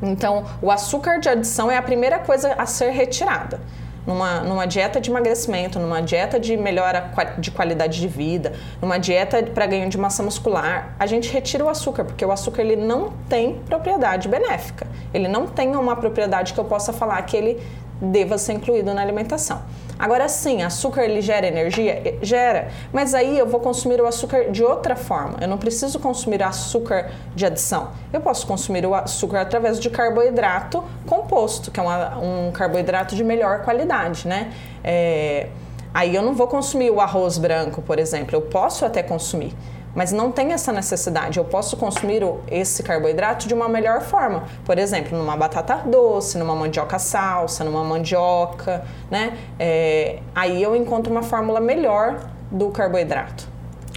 Então, 0.00 0.46
o 0.62 0.70
açúcar 0.70 1.18
de 1.18 1.28
adição 1.28 1.70
é 1.70 1.76
a 1.76 1.82
primeira 1.82 2.18
coisa 2.20 2.54
a 2.54 2.64
ser 2.64 2.88
retirada. 2.88 3.60
Numa, 4.08 4.40
numa 4.40 4.66
dieta 4.66 4.98
de 5.02 5.10
emagrecimento, 5.10 5.78
numa 5.78 6.00
dieta 6.00 6.40
de 6.40 6.56
melhora 6.56 7.12
de 7.36 7.50
qualidade 7.50 8.00
de 8.00 8.08
vida, 8.08 8.54
numa 8.80 8.96
dieta 8.96 9.42
para 9.42 9.66
ganho 9.66 9.86
de 9.90 9.98
massa 9.98 10.22
muscular, 10.22 10.96
a 10.98 11.04
gente 11.04 11.30
retira 11.30 11.62
o 11.62 11.68
açúcar, 11.68 12.04
porque 12.06 12.24
o 12.24 12.32
açúcar 12.32 12.62
ele 12.62 12.74
não 12.74 13.12
tem 13.28 13.56
propriedade 13.66 14.26
benéfica. 14.26 14.86
Ele 15.12 15.28
não 15.28 15.46
tem 15.46 15.76
uma 15.76 15.94
propriedade 15.94 16.54
que 16.54 16.58
eu 16.58 16.64
possa 16.64 16.90
falar 16.90 17.20
que 17.20 17.36
ele 17.36 17.62
deva 18.00 18.38
ser 18.38 18.54
incluído 18.54 18.92
na 18.94 19.02
alimentação. 19.02 19.62
Agora 19.98 20.28
sim, 20.28 20.62
açúcar 20.62 21.02
ele 21.02 21.20
gera 21.20 21.46
energia? 21.48 22.18
Gera. 22.22 22.68
Mas 22.92 23.14
aí 23.14 23.36
eu 23.36 23.46
vou 23.46 23.58
consumir 23.58 24.00
o 24.00 24.06
açúcar 24.06 24.50
de 24.50 24.62
outra 24.62 24.94
forma. 24.94 25.38
Eu 25.40 25.48
não 25.48 25.58
preciso 25.58 25.98
consumir 25.98 26.40
açúcar 26.40 27.10
de 27.34 27.44
adição. 27.44 27.90
Eu 28.12 28.20
posso 28.20 28.46
consumir 28.46 28.86
o 28.86 28.94
açúcar 28.94 29.40
através 29.40 29.80
de 29.80 29.90
carboidrato 29.90 30.84
composto, 31.04 31.72
que 31.72 31.80
é 31.80 31.82
uma, 31.82 32.16
um 32.18 32.52
carboidrato 32.52 33.16
de 33.16 33.24
melhor 33.24 33.62
qualidade, 33.62 34.28
né? 34.28 34.52
É, 34.84 35.48
aí 35.92 36.14
eu 36.14 36.22
não 36.22 36.32
vou 36.32 36.46
consumir 36.46 36.90
o 36.90 37.00
arroz 37.00 37.36
branco, 37.36 37.82
por 37.82 37.98
exemplo. 37.98 38.36
Eu 38.36 38.42
posso 38.42 38.84
até 38.84 39.02
consumir 39.02 39.52
mas 39.98 40.12
não 40.12 40.30
tem 40.30 40.52
essa 40.52 40.72
necessidade. 40.72 41.40
Eu 41.40 41.44
posso 41.44 41.76
consumir 41.76 42.22
esse 42.48 42.84
carboidrato 42.84 43.48
de 43.48 43.52
uma 43.52 43.68
melhor 43.68 44.00
forma. 44.00 44.44
Por 44.64 44.78
exemplo, 44.78 45.18
numa 45.18 45.36
batata 45.36 45.78
doce, 45.84 46.38
numa 46.38 46.54
mandioca 46.54 47.00
salsa, 47.00 47.64
numa 47.64 47.82
mandioca, 47.82 48.84
né? 49.10 49.36
É, 49.58 50.20
aí 50.32 50.62
eu 50.62 50.76
encontro 50.76 51.10
uma 51.10 51.24
fórmula 51.24 51.58
melhor 51.58 52.30
do 52.48 52.68
carboidrato. 52.70 53.48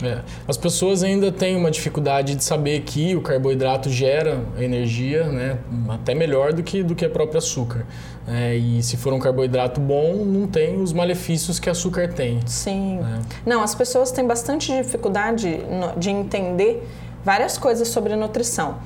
É. 0.04 0.22
As 0.48 0.58
pessoas 0.58 1.04
ainda 1.04 1.32
têm 1.32 1.56
uma 1.56 1.72
dificuldade 1.72 2.36
de 2.36 2.44
saber 2.44 2.82
que 2.82 3.16
o 3.16 3.22
carboidrato 3.22 3.90
gera 3.90 4.42
energia, 4.58 5.26
né, 5.26 5.58
até 5.90 6.14
melhor 6.14 6.54
do 6.54 6.64
que, 6.64 6.84
do 6.84 6.96
que 6.96 7.06
a 7.06 7.10
própria 7.10 7.38
açúcar. 7.40 7.86
É, 8.28 8.56
e 8.56 8.82
se 8.84 8.98
for 8.98 9.14
um 9.14 9.20
carboidrato 9.20 9.80
bom, 9.82 10.24
não 10.26 10.48
tem 10.48 10.82
os 10.82 10.94
malefícios 10.94 11.60
que 11.60 11.70
açúcar 11.70 12.14
tem. 12.14 12.40
Sim. 12.46 13.00
É. 13.00 13.50
Não, 13.50 13.64
as 13.64 13.74
pessoas 13.74 14.12
têm 14.12 14.26
bastante 14.26 14.72
dificuldade 14.76 15.60
de 15.98 16.10
entender 16.10 16.88
várias 17.24 17.58
coisas 17.58 17.88
sobre 17.88 18.16
nutrição. 18.16 18.78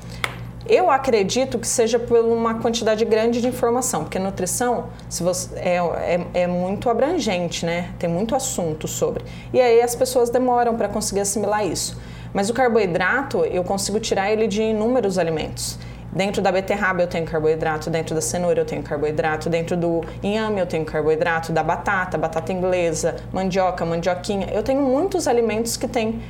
Eu 0.67 0.89
acredito 0.89 1.59
que 1.59 1.67
seja 1.67 1.99
por 1.99 2.19
uma 2.25 2.55
quantidade 2.55 3.05
grande 3.05 3.39
de 3.39 3.47
informação, 3.47 4.03
porque 4.03 4.17
nutrição 4.17 4.85
se 5.07 5.21
você, 5.21 5.55
é, 5.57 5.75
é, 5.75 6.27
é 6.41 6.47
muito 6.47 6.89
abrangente, 6.89 7.65
né? 7.65 7.91
Tem 7.99 8.09
muito 8.09 8.35
assunto 8.35 8.87
sobre. 8.87 9.23
E 9.53 9.61
aí 9.61 9.79
as 9.79 9.95
pessoas 9.95 10.31
demoram 10.31 10.75
para 10.75 10.89
conseguir 10.89 11.21
assimilar 11.21 11.63
isso. 11.65 11.95
Mas 12.33 12.49
o 12.49 12.53
carboidrato, 12.53 13.45
eu 13.45 13.63
consigo 13.63 13.99
tirar 13.99 14.31
ele 14.31 14.47
de 14.47 14.63
inúmeros 14.63 15.19
alimentos. 15.19 15.77
Dentro 16.11 16.41
da 16.41 16.51
beterraba 16.51 17.01
eu 17.01 17.07
tenho 17.07 17.25
carboidrato, 17.25 17.89
dentro 17.89 18.15
da 18.15 18.21
cenoura 18.21 18.61
eu 18.61 18.65
tenho 18.65 18.81
carboidrato, 18.81 19.49
dentro 19.49 19.77
do 19.77 20.01
inhame 20.23 20.59
eu 20.59 20.65
tenho 20.65 20.83
carboidrato, 20.83 21.51
da 21.51 21.61
batata, 21.61 22.17
batata 22.17 22.51
inglesa, 22.51 23.17
mandioca, 23.31 23.85
mandioquinha. 23.85 24.47
Eu 24.51 24.63
tenho 24.63 24.81
muitos 24.81 25.27
alimentos 25.27 25.77
que 25.77 25.87
têm 25.87 26.21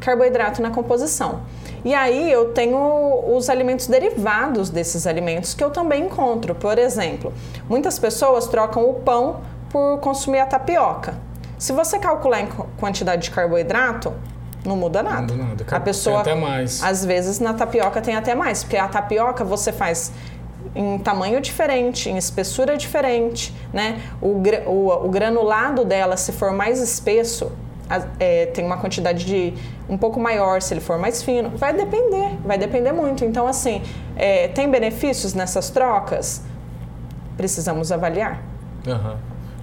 carboidrato 0.00 0.62
na 0.62 0.70
composição. 0.70 1.40
E 1.84 1.94
aí 1.94 2.30
eu 2.30 2.52
tenho 2.52 3.36
os 3.36 3.48
alimentos 3.48 3.86
derivados 3.86 4.70
desses 4.70 5.06
alimentos 5.06 5.54
que 5.54 5.62
eu 5.62 5.70
também 5.70 6.06
encontro. 6.06 6.54
Por 6.54 6.78
exemplo, 6.78 7.32
muitas 7.68 7.98
pessoas 7.98 8.46
trocam 8.46 8.88
o 8.88 8.94
pão 8.94 9.40
por 9.70 9.98
consumir 10.00 10.40
a 10.40 10.46
tapioca. 10.46 11.14
Se 11.58 11.72
você 11.72 11.98
calcular 11.98 12.40
em 12.40 12.48
quantidade 12.76 13.22
de 13.22 13.30
carboidrato, 13.30 14.12
não 14.64 14.76
muda 14.76 15.02
nada. 15.02 15.34
Não 15.34 15.44
muda 15.44 15.64
nada. 15.64 15.76
A 15.76 15.80
pessoa, 15.80 16.22
tem 16.22 16.32
até 16.32 16.40
mais. 16.40 16.82
às 16.82 17.04
vezes, 17.04 17.38
na 17.40 17.54
tapioca 17.54 18.00
tem 18.00 18.16
até 18.16 18.34
mais, 18.34 18.62
porque 18.62 18.76
a 18.76 18.88
tapioca 18.88 19.44
você 19.44 19.72
faz 19.72 20.12
em 20.74 20.98
tamanho 20.98 21.40
diferente, 21.40 22.10
em 22.10 22.16
espessura 22.16 22.76
diferente, 22.76 23.54
né? 23.72 24.00
O, 24.20 24.42
o, 24.66 25.06
o 25.06 25.08
granulado 25.08 25.84
dela, 25.84 26.16
se 26.16 26.32
for 26.32 26.52
mais 26.52 26.80
espesso, 26.80 27.50
é, 28.18 28.46
tem 28.46 28.64
uma 28.64 28.76
quantidade 28.76 29.24
de 29.24 29.54
um 29.88 29.96
pouco 29.96 30.20
maior, 30.20 30.60
se 30.60 30.74
ele 30.74 30.80
for 30.80 30.98
mais 30.98 31.22
fino. 31.22 31.50
Vai 31.56 31.72
depender, 31.72 32.36
vai 32.44 32.58
depender 32.58 32.92
muito. 32.92 33.24
Então, 33.24 33.46
assim, 33.46 33.82
é, 34.16 34.48
tem 34.48 34.70
benefícios 34.70 35.34
nessas 35.34 35.70
trocas? 35.70 36.42
Precisamos 37.36 37.90
avaliar. 37.90 38.42
Uhum. 38.86 39.16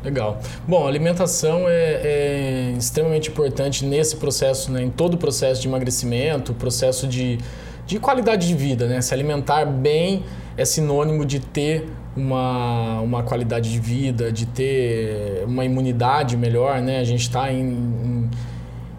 Legal. 0.04 0.40
Bom, 0.68 0.88
alimentação 0.88 1.68
é, 1.68 1.74
é, 1.74 2.74
extremamente 2.78 3.30
importante 3.30 3.84
nesse 3.84 4.18
processo, 4.18 4.72
né, 4.72 4.84
em 4.84 4.90
todo 4.90 5.16
o 5.16 5.18
processo 5.18 5.62
de 5.62 5.68
emagrecimento, 5.68 6.54
processo 6.54 7.08
de, 7.08 7.40
de 7.88 8.00
qualidade 8.00 8.48
de 8.48 8.54
vida. 8.54 8.88
Né? 8.88 9.02
Se 9.02 9.14
alimentar 9.14 9.66
bem 9.66 10.24
é 10.58 10.64
sinônimo 10.64 11.26
de 11.26 11.40
ter 11.40 11.90
uma, 12.16 13.02
uma 13.02 13.24
qualidade 13.24 13.72
de 13.72 13.80
vida, 13.80 14.32
de 14.32 14.46
ter 14.46 15.44
uma 15.46 15.66
imunidade 15.66 16.38
melhor, 16.38 16.82
né? 16.82 17.00
A 17.00 17.04
gente 17.04 17.22
está 17.22 17.52
em, 17.52 17.62
em, 17.62 18.15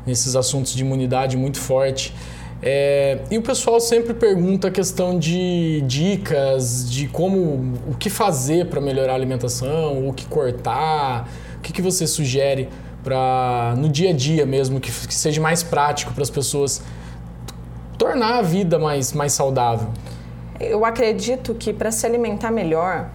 nesses 0.06 0.36
assuntos 0.36 0.74
de 0.74 0.82
imunidade 0.82 1.36
muito 1.36 1.58
forte. 1.58 2.14
É, 2.62 3.18
e 3.30 3.36
o 3.36 3.42
pessoal 3.42 3.78
sempre 3.80 4.14
pergunta 4.14 4.68
a 4.68 4.70
questão 4.70 5.18
de 5.18 5.82
dicas, 5.82 6.90
de 6.90 7.06
como, 7.08 7.74
o 7.88 7.94
que 7.98 8.08
fazer 8.08 8.66
para 8.66 8.80
melhorar 8.80 9.12
a 9.12 9.16
alimentação, 9.16 10.08
o 10.08 10.12
que 10.12 10.26
cortar, 10.26 11.28
o 11.58 11.60
que, 11.60 11.72
que 11.72 11.82
você 11.82 12.06
sugere 12.06 12.68
para 13.04 13.74
no 13.76 13.88
dia 13.88 14.10
a 14.10 14.12
dia 14.12 14.46
mesmo, 14.46 14.80
que, 14.80 14.90
que 14.90 15.14
seja 15.14 15.40
mais 15.40 15.62
prático 15.62 16.12
para 16.12 16.22
as 16.22 16.30
pessoas 16.30 16.82
tornar 17.98 18.38
a 18.38 18.42
vida 18.42 18.78
mais, 18.78 19.12
mais 19.12 19.32
saudável. 19.32 19.88
Eu 20.58 20.84
acredito 20.84 21.54
que 21.54 21.72
para 21.72 21.90
se 21.90 22.06
alimentar 22.06 22.50
melhor, 22.50 23.10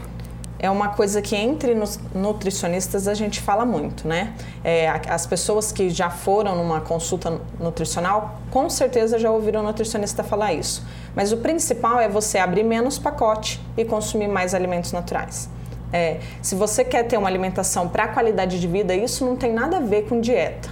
é 0.62 0.70
uma 0.70 0.90
coisa 0.90 1.24
que 1.24 1.36
entre 1.36 1.76
nutricionistas 2.14 3.08
a 3.08 3.16
gente 3.16 3.42
fala 3.42 3.66
muito, 3.66 4.08
né? 4.08 4.36
É, 4.64 4.88
as 5.10 5.26
pessoas 5.26 5.72
que 5.72 5.90
já 5.90 6.12
foram 6.12 6.56
numa 6.56 6.80
consulta 6.80 7.42
nutricional, 7.60 8.40
com 8.52 8.70
certeza 8.70 9.18
já 9.18 9.32
ouviram 9.32 9.62
o 9.62 9.64
nutricionista 9.64 10.24
falar 10.24 10.54
isso. 10.54 10.86
Mas 11.16 11.32
o 11.32 11.38
principal 11.38 12.00
é 12.00 12.08
você 12.08 12.38
abrir 12.38 12.64
menos 12.64 13.00
pacote 13.00 13.60
e 13.76 13.84
consumir 13.84 14.28
mais 14.28 14.54
alimentos 14.54 14.92
naturais. 14.92 15.50
É, 15.92 16.20
se 16.44 16.54
você 16.54 16.86
quer 16.86 17.08
ter 17.08 17.18
uma 17.18 17.28
alimentação 17.28 17.90
para 17.90 18.08
qualidade 18.10 18.60
de 18.60 18.68
vida, 18.68 18.94
isso 18.94 19.26
não 19.26 19.36
tem 19.36 19.52
nada 19.52 19.78
a 19.78 19.82
ver 19.82 20.04
com 20.04 20.22
dieta, 20.22 20.70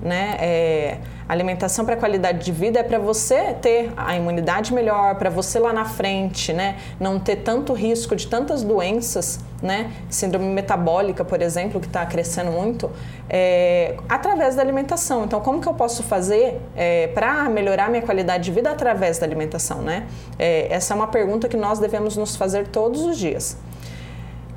né? 0.00 0.36
É, 0.38 0.98
alimentação 1.34 1.84
para 1.84 1.96
qualidade 1.96 2.44
de 2.44 2.52
vida 2.52 2.80
é 2.80 2.82
para 2.82 2.98
você 2.98 3.54
ter 3.60 3.92
a 3.96 4.16
imunidade 4.16 4.72
melhor, 4.72 5.16
para 5.16 5.28
você 5.28 5.58
lá 5.58 5.72
na 5.72 5.84
frente, 5.84 6.52
né, 6.52 6.76
não 6.98 7.18
ter 7.18 7.36
tanto 7.36 7.72
risco 7.72 8.16
de 8.16 8.26
tantas 8.26 8.62
doenças, 8.62 9.40
né, 9.62 9.92
síndrome 10.08 10.46
metabólica, 10.46 11.24
por 11.24 11.42
exemplo, 11.42 11.80
que 11.80 11.86
está 11.86 12.04
crescendo 12.06 12.50
muito, 12.50 12.90
é, 13.28 13.96
através 14.08 14.56
da 14.56 14.62
alimentação. 14.62 15.24
Então, 15.24 15.40
como 15.40 15.60
que 15.60 15.68
eu 15.68 15.74
posso 15.74 16.02
fazer 16.02 16.60
é, 16.76 17.08
para 17.08 17.48
melhorar 17.48 17.90
minha 17.90 18.02
qualidade 18.02 18.44
de 18.44 18.52
vida 18.52 18.70
através 18.70 19.18
da 19.18 19.26
alimentação, 19.26 19.82
né? 19.82 20.06
É, 20.38 20.72
essa 20.72 20.94
é 20.94 20.96
uma 20.96 21.08
pergunta 21.08 21.48
que 21.48 21.56
nós 21.56 21.78
devemos 21.78 22.16
nos 22.16 22.36
fazer 22.36 22.68
todos 22.68 23.02
os 23.02 23.18
dias. 23.18 23.56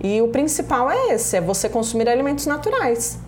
E 0.04 0.22
o 0.22 0.28
principal 0.28 0.92
é 0.92 1.14
esse, 1.14 1.38
é 1.38 1.42
você 1.42 1.68
consumir 1.68 2.08
alimentos 2.08 2.46
naturais. 2.46 3.20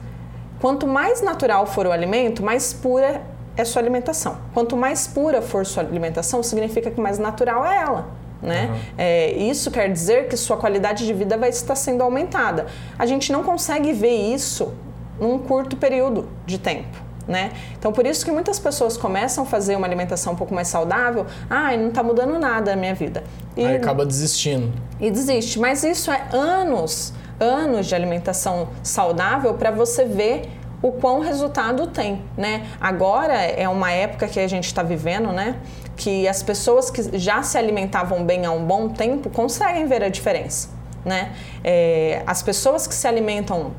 Quanto 0.60 0.86
mais 0.86 1.22
natural 1.22 1.66
for 1.66 1.88
o 1.88 1.92
alimento, 1.92 2.44
mais 2.44 2.74
pura 2.74 3.22
é 3.62 3.66
sua 3.66 3.82
alimentação. 3.82 4.38
Quanto 4.54 4.78
mais 4.78 5.08
pura 5.08 5.42
for 5.42 5.66
sua 5.66 5.84
alimentação, 5.84 6.42
significa 6.42 6.90
que 6.90 7.00
mais 7.00 7.18
natural 7.20 7.66
é 7.66 7.78
ela. 7.78 8.08
Né? 8.42 8.70
Uhum. 8.72 8.80
É, 8.98 9.32
isso 9.34 9.70
quer 9.70 9.92
dizer 9.92 10.28
que 10.30 10.38
sua 10.38 10.56
qualidade 10.56 11.06
de 11.06 11.14
vida 11.14 11.38
vai 11.38 11.50
estar 11.50 11.76
sendo 11.76 12.02
aumentada. 12.02 12.68
A 12.98 13.06
gente 13.06 13.32
não 13.32 13.44
consegue 13.44 13.92
ver 13.92 14.16
isso 14.16 14.74
num 15.20 15.38
curto 15.40 15.76
período 15.76 16.30
de 16.46 16.58
tempo. 16.58 17.10
Né? 17.28 17.52
Então, 17.78 17.92
por 17.92 18.08
isso 18.08 18.26
que 18.26 18.32
muitas 18.32 18.58
pessoas 18.58 18.98
começam 18.98 19.44
a 19.44 19.48
fazer 19.48 19.76
uma 19.76 19.86
alimentação 19.86 20.34
um 20.34 20.36
pouco 20.36 20.54
mais 20.54 20.68
saudável. 20.68 21.28
Ah, 21.48 21.76
não 21.78 21.90
está 21.90 22.02
mudando 22.02 22.40
nada 22.40 22.72
na 22.72 22.78
minha 22.78 22.96
vida. 22.96 23.24
E, 23.56 23.64
Aí 23.64 23.76
acaba 23.76 24.04
desistindo. 24.06 24.74
E 25.00 25.12
desiste. 25.12 25.60
Mas 25.60 25.84
isso 25.84 26.10
é 26.10 26.28
anos 26.32 27.14
anos 27.40 27.88
de 27.88 27.96
alimentação 27.96 28.70
saudável 28.84 29.54
para 29.54 29.72
você 29.72 30.04
ver 30.04 30.50
o 30.82 30.92
quão 30.94 31.20
resultado 31.20 31.88
tem, 31.88 32.22
né? 32.38 32.68
Agora 32.80 33.34
é 33.34 33.68
uma 33.68 33.92
época 33.92 34.28
que 34.28 34.40
a 34.40 34.48
gente 34.48 34.66
está 34.66 34.82
vivendo, 34.82 35.32
né? 35.32 35.58
Que 35.96 36.28
as 36.28 36.42
pessoas 36.42 36.90
que 36.90 37.18
já 37.18 37.44
se 37.44 37.58
alimentavam 37.58 38.24
bem 38.24 38.46
há 38.46 38.52
um 38.52 38.66
bom 38.66 38.90
tempo 38.90 39.30
conseguem 39.30 39.88
ver 39.88 40.04
a 40.04 40.10
diferença, 40.10 40.70
né? 41.04 41.34
É, 41.64 42.24
as 42.26 42.42
pessoas 42.42 42.88
que 42.88 42.94
se 42.94 43.08
alimentam 43.08 43.72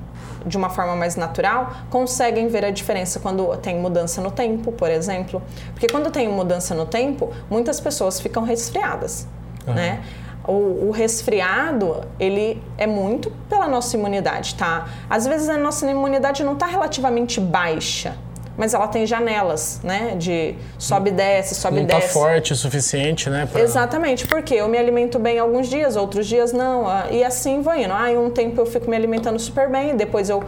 de 0.45 0.57
uma 0.57 0.71
forma 0.71 0.97
mais 0.97 1.17
natural 1.17 1.73
conseguem 1.91 2.49
ver 2.49 2.65
a 2.65 2.71
diferença 2.71 3.21
quando 3.21 3.57
tem 3.59 3.79
mudança 3.79 4.21
no 4.21 4.31
tempo, 4.31 4.73
por 4.73 4.91
exemplo. 4.91 5.43
Porque 5.73 5.87
quando 5.87 6.11
tem 6.11 6.29
mudança 6.29 6.75
no 6.75 6.87
tempo, 6.87 7.31
muitas 7.49 7.81
pessoas 7.81 8.21
ficam 8.21 8.43
resfriadas, 8.43 9.27
uhum. 9.67 9.75
né? 9.75 10.03
O, 10.47 10.89
o, 10.89 10.91
resfriado, 10.91 12.03
ele 12.19 12.63
é 12.79 12.87
muito 12.87 13.31
pela 13.49 13.69
nossa 13.69 13.97
imunidade, 13.97 14.55
tá? 14.55 14.89
Às 15.09 15.27
vezes 15.27 15.49
a 15.49 15.57
nossa 15.57 15.89
imunidade 15.89 16.43
não 16.43 16.55
está 16.55 16.67
relativamente 16.67 17.41
baixa, 17.41 18.17
mas 18.57 18.75
ela 18.75 18.89
tem 18.89 19.07
janelas, 19.07 19.81
né? 19.83 20.17
De 20.17 20.55
sobe 20.79 21.11
e 21.11 21.13
desce, 21.13 21.55
sobe 21.55 21.81
e 21.81 21.85
desce. 21.85 22.01
Não 22.01 22.07
tá 22.09 22.13
forte 22.13 22.53
o 22.53 22.57
suficiente, 22.57 23.31
né? 23.31 23.47
Pra... 23.51 23.61
Exatamente, 23.61 24.27
porque 24.27 24.55
eu 24.55 24.69
me 24.69 24.79
alimento 24.79 25.19
bem 25.19 25.39
alguns 25.39 25.69
dias, 25.69 25.97
outros 25.97 26.27
dias 26.27 26.53
não. 26.53 26.87
Ah, 26.87 27.07
e 27.11 27.23
assim 27.23 27.63
vou 27.63 27.75
indo. 27.75 27.93
Ah, 27.93 28.11
um 28.11 28.31
tempo 28.31 28.61
eu 28.61 28.67
fico 28.67 28.89
me 28.89 28.97
alimentando 28.97 29.39
super 29.39 29.69
bem, 29.71 29.97
depois 29.97 30.29
eu... 30.29 30.43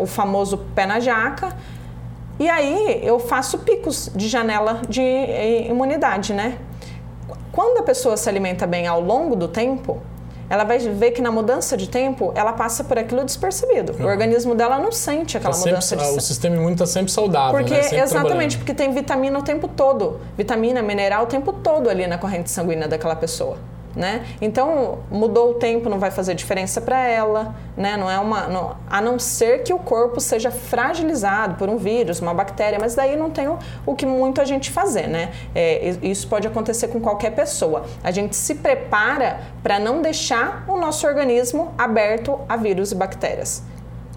O 0.00 0.06
famoso 0.06 0.58
pé 0.74 0.84
na 0.84 1.00
jaca. 1.00 1.48
E 2.38 2.48
aí 2.48 3.00
eu 3.02 3.18
faço 3.18 3.58
picos 3.58 4.10
de 4.14 4.28
janela 4.28 4.82
de 4.88 5.02
imunidade, 5.68 6.34
né? 6.34 6.58
Quando 7.58 7.78
a 7.78 7.82
pessoa 7.82 8.16
se 8.16 8.28
alimenta 8.28 8.68
bem 8.68 8.86
ao 8.86 9.00
longo 9.00 9.34
do 9.34 9.48
tempo, 9.48 10.00
ela 10.48 10.62
vai 10.62 10.78
ver 10.78 11.10
que 11.10 11.20
na 11.20 11.32
mudança 11.32 11.76
de 11.76 11.88
tempo 11.88 12.32
ela 12.36 12.52
passa 12.52 12.84
por 12.84 12.96
aquilo 12.96 13.24
despercebido. 13.24 13.94
Uhum. 13.98 14.06
O 14.06 14.08
organismo 14.08 14.54
dela 14.54 14.78
não 14.78 14.92
sente 14.92 15.36
aquela 15.36 15.52
tá 15.52 15.58
mudança 15.58 15.88
sempre, 15.88 16.04
de 16.04 16.18
O 16.18 16.20
sistema 16.20 16.54
imune 16.54 16.74
está 16.74 16.86
sempre 16.86 17.10
saudável. 17.10 17.58
Porque, 17.58 17.74
né? 17.74 17.82
sempre 17.82 17.98
exatamente, 17.98 18.58
porque 18.58 18.72
tem 18.72 18.92
vitamina 18.92 19.36
o 19.36 19.42
tempo 19.42 19.66
todo. 19.66 20.20
Vitamina, 20.36 20.80
mineral 20.82 21.24
o 21.24 21.26
tempo 21.26 21.52
todo 21.52 21.90
ali 21.90 22.06
na 22.06 22.16
corrente 22.16 22.48
sanguínea 22.48 22.86
daquela 22.86 23.16
pessoa 23.16 23.58
né? 23.94 24.26
Então, 24.40 25.00
mudou 25.10 25.50
o 25.50 25.54
tempo, 25.54 25.88
não 25.88 25.98
vai 25.98 26.10
fazer 26.10 26.34
diferença 26.34 26.80
para 26.80 27.00
ela, 27.00 27.54
né? 27.76 27.96
Não 27.96 28.10
é 28.10 28.18
uma, 28.18 28.46
não, 28.46 28.76
a 28.88 29.00
não 29.00 29.18
ser 29.18 29.62
que 29.62 29.72
o 29.72 29.78
corpo 29.78 30.20
seja 30.20 30.50
fragilizado 30.50 31.54
por 31.56 31.68
um 31.68 31.76
vírus, 31.76 32.20
uma 32.20 32.34
bactéria, 32.34 32.78
mas 32.80 32.94
daí 32.94 33.16
não 33.16 33.30
tem 33.30 33.48
o, 33.48 33.58
o 33.86 33.94
que 33.94 34.06
muito 34.06 34.40
a 34.40 34.44
gente 34.44 34.70
fazer, 34.70 35.08
né? 35.08 35.32
É, 35.54 35.96
isso 36.02 36.28
pode 36.28 36.46
acontecer 36.46 36.88
com 36.88 37.00
qualquer 37.00 37.30
pessoa. 37.30 37.84
A 38.02 38.10
gente 38.10 38.36
se 38.36 38.56
prepara 38.56 39.40
para 39.62 39.78
não 39.78 40.00
deixar 40.02 40.64
o 40.68 40.76
nosso 40.76 41.06
organismo 41.06 41.72
aberto 41.76 42.38
a 42.48 42.56
vírus 42.56 42.92
e 42.92 42.94
bactérias. 42.94 43.62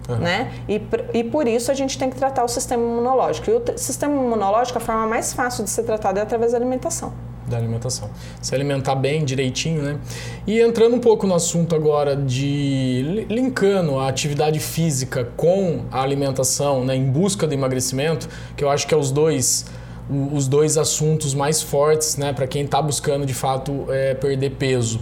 Uhum. 0.08 0.16
Né? 0.16 0.52
E, 0.68 0.82
e 1.14 1.24
por 1.24 1.46
isso 1.46 1.70
a 1.70 1.74
gente 1.74 1.96
tem 1.96 2.10
que 2.10 2.16
tratar 2.16 2.42
o 2.42 2.48
sistema 2.48 2.82
imunológico. 2.82 3.50
E 3.50 3.54
o 3.54 3.78
sistema 3.78 4.14
imunológico, 4.14 4.78
a 4.78 4.80
forma 4.80 5.06
mais 5.06 5.32
fácil 5.32 5.62
de 5.62 5.70
ser 5.70 5.84
tratado 5.84 6.18
é 6.18 6.22
através 6.22 6.52
da 6.52 6.58
alimentação 6.58 7.12
da 7.52 7.58
alimentação. 7.58 8.10
Se 8.40 8.54
alimentar 8.54 8.96
bem, 8.96 9.24
direitinho, 9.24 9.82
né? 9.82 9.98
E 10.46 10.60
entrando 10.60 10.96
um 10.96 10.98
pouco 10.98 11.26
no 11.26 11.34
assunto 11.34 11.76
agora 11.76 12.16
de 12.16 13.26
linkando 13.28 13.98
a 13.98 14.08
atividade 14.08 14.58
física 14.58 15.28
com 15.36 15.84
a 15.92 16.02
alimentação, 16.02 16.84
né, 16.84 16.96
em 16.96 17.04
busca 17.04 17.46
do 17.46 17.54
emagrecimento, 17.54 18.28
que 18.56 18.64
eu 18.64 18.70
acho 18.70 18.86
que 18.86 18.94
é 18.94 18.96
os 18.96 19.10
dois 19.10 19.64
os 20.34 20.48
dois 20.48 20.76
assuntos 20.76 21.32
mais 21.32 21.62
fortes, 21.62 22.16
né, 22.16 22.32
para 22.32 22.46
quem 22.46 22.64
está 22.64 22.82
buscando 22.82 23.24
de 23.24 23.32
fato 23.32 23.86
é, 23.88 24.14
perder 24.14 24.50
peso. 24.50 25.00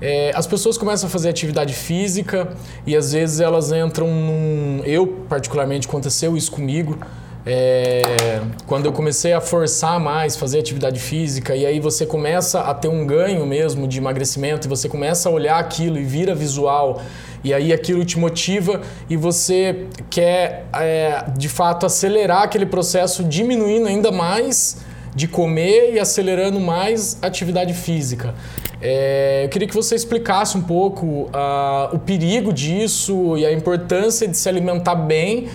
É, 0.00 0.32
as 0.34 0.48
pessoas 0.48 0.76
começam 0.76 1.06
a 1.06 1.10
fazer 1.10 1.28
atividade 1.28 1.72
física 1.72 2.52
e 2.84 2.96
às 2.96 3.12
vezes 3.12 3.38
elas 3.38 3.70
entram 3.70 4.08
num. 4.08 4.82
Eu, 4.84 5.06
particularmente, 5.28 5.86
aconteceu 5.86 6.36
isso 6.36 6.50
comigo. 6.50 6.98
É, 7.44 8.40
quando 8.66 8.86
eu 8.86 8.92
comecei 8.92 9.32
a 9.32 9.40
forçar 9.40 9.98
mais, 9.98 10.36
fazer 10.36 10.60
atividade 10.60 11.00
física, 11.00 11.56
e 11.56 11.66
aí 11.66 11.80
você 11.80 12.06
começa 12.06 12.60
a 12.60 12.72
ter 12.72 12.88
um 12.88 13.04
ganho 13.04 13.44
mesmo 13.44 13.88
de 13.88 13.98
emagrecimento, 13.98 14.66
e 14.66 14.70
você 14.70 14.88
começa 14.88 15.28
a 15.28 15.32
olhar 15.32 15.58
aquilo 15.58 15.98
e 15.98 16.04
vira 16.04 16.34
visual, 16.34 17.02
e 17.44 17.52
aí 17.52 17.72
aquilo 17.72 18.04
te 18.04 18.18
motiva 18.18 18.80
e 19.10 19.16
você 19.16 19.86
quer 20.08 20.66
é, 20.72 21.24
de 21.36 21.48
fato 21.48 21.84
acelerar 21.84 22.42
aquele 22.42 22.66
processo, 22.66 23.24
diminuindo 23.24 23.88
ainda 23.88 24.12
mais 24.12 24.78
de 25.14 25.26
comer 25.26 25.92
e 25.92 25.98
acelerando 25.98 26.60
mais 26.60 27.18
atividade 27.20 27.74
física. 27.74 28.34
É, 28.80 29.42
eu 29.44 29.48
queria 29.48 29.68
que 29.68 29.74
você 29.74 29.94
explicasse 29.94 30.56
um 30.56 30.62
pouco 30.62 31.06
uh, 31.06 31.94
o 31.94 31.98
perigo 31.98 32.52
disso 32.52 33.36
e 33.36 33.44
a 33.44 33.52
importância 33.52 34.26
de 34.26 34.36
se 34.36 34.48
alimentar 34.48 34.94
bem 34.94 35.48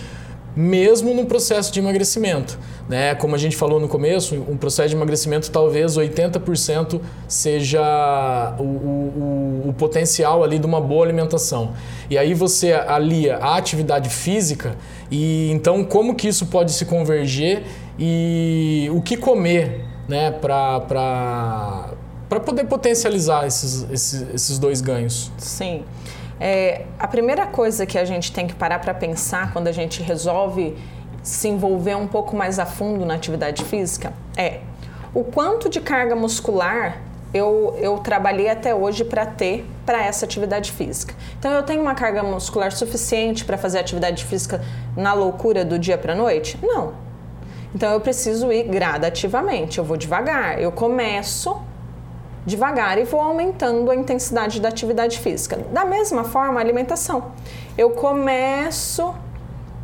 mesmo 0.58 1.14
no 1.14 1.24
processo 1.24 1.72
de 1.72 1.78
emagrecimento. 1.78 2.58
Né? 2.88 3.14
Como 3.14 3.32
a 3.32 3.38
gente 3.38 3.56
falou 3.56 3.78
no 3.78 3.86
começo, 3.86 4.34
um 4.34 4.56
processo 4.56 4.88
de 4.88 4.96
emagrecimento 4.96 5.52
talvez 5.52 5.96
80% 5.96 7.00
seja 7.28 8.56
o, 8.58 8.62
o, 8.64 9.62
o, 9.68 9.72
potencial 9.74 10.42
ali 10.42 10.58
de 10.58 10.66
uma 10.66 10.80
boa 10.80 11.04
alimentação. 11.04 11.74
E 12.10 12.18
aí 12.18 12.34
você 12.34 12.72
alia 12.72 13.36
a 13.36 13.56
atividade 13.56 14.08
física 14.08 14.76
e 15.08 15.48
então 15.52 15.84
como 15.84 16.16
que 16.16 16.26
isso 16.26 16.46
pode 16.46 16.72
se 16.72 16.84
converger 16.86 17.62
e 17.96 18.88
o 18.92 19.00
que 19.00 19.16
comer 19.16 19.84
né, 20.08 20.32
para 20.32 21.94
poder 22.44 22.64
potencializar 22.64 23.46
esses, 23.46 23.86
esses, 23.92 24.34
esses 24.34 24.58
dois 24.58 24.80
ganhos. 24.80 25.30
Sim. 25.38 25.84
É, 26.40 26.84
a 26.98 27.08
primeira 27.08 27.46
coisa 27.46 27.84
que 27.84 27.98
a 27.98 28.04
gente 28.04 28.32
tem 28.32 28.46
que 28.46 28.54
parar 28.54 28.78
para 28.78 28.94
pensar 28.94 29.52
quando 29.52 29.68
a 29.68 29.72
gente 29.72 30.02
resolve 30.02 30.76
se 31.22 31.48
envolver 31.48 31.96
um 31.96 32.06
pouco 32.06 32.36
mais 32.36 32.58
a 32.58 32.66
fundo 32.66 33.04
na 33.04 33.14
atividade 33.14 33.64
física 33.64 34.12
é 34.36 34.60
o 35.12 35.24
quanto 35.24 35.68
de 35.68 35.80
carga 35.80 36.14
muscular 36.14 36.98
eu, 37.34 37.76
eu 37.78 37.98
trabalhei 37.98 38.48
até 38.48 38.74
hoje 38.74 39.04
para 39.04 39.26
ter 39.26 39.66
para 39.84 40.02
essa 40.02 40.24
atividade 40.24 40.72
física. 40.72 41.14
Então 41.38 41.52
eu 41.52 41.62
tenho 41.62 41.82
uma 41.82 41.94
carga 41.94 42.22
muscular 42.22 42.72
suficiente 42.72 43.44
para 43.44 43.58
fazer 43.58 43.78
atividade 43.78 44.24
física 44.24 44.62
na 44.96 45.12
loucura 45.12 45.64
do 45.64 45.78
dia 45.78 45.98
para 45.98 46.14
noite? 46.14 46.58
Não. 46.62 46.94
Então 47.74 47.92
eu 47.92 48.00
preciso 48.00 48.50
ir 48.50 48.64
gradativamente. 48.64 49.78
Eu 49.78 49.84
vou 49.84 49.96
devagar. 49.96 50.58
Eu 50.58 50.72
começo 50.72 51.60
devagar 52.48 52.98
e 52.98 53.04
vou 53.04 53.20
aumentando 53.20 53.90
a 53.90 53.94
intensidade 53.94 54.60
da 54.60 54.68
atividade 54.68 55.20
física. 55.20 55.58
Da 55.70 55.84
mesma 55.84 56.24
forma, 56.24 56.58
a 56.58 56.62
alimentação. 56.62 57.32
Eu 57.76 57.90
começo 57.90 59.14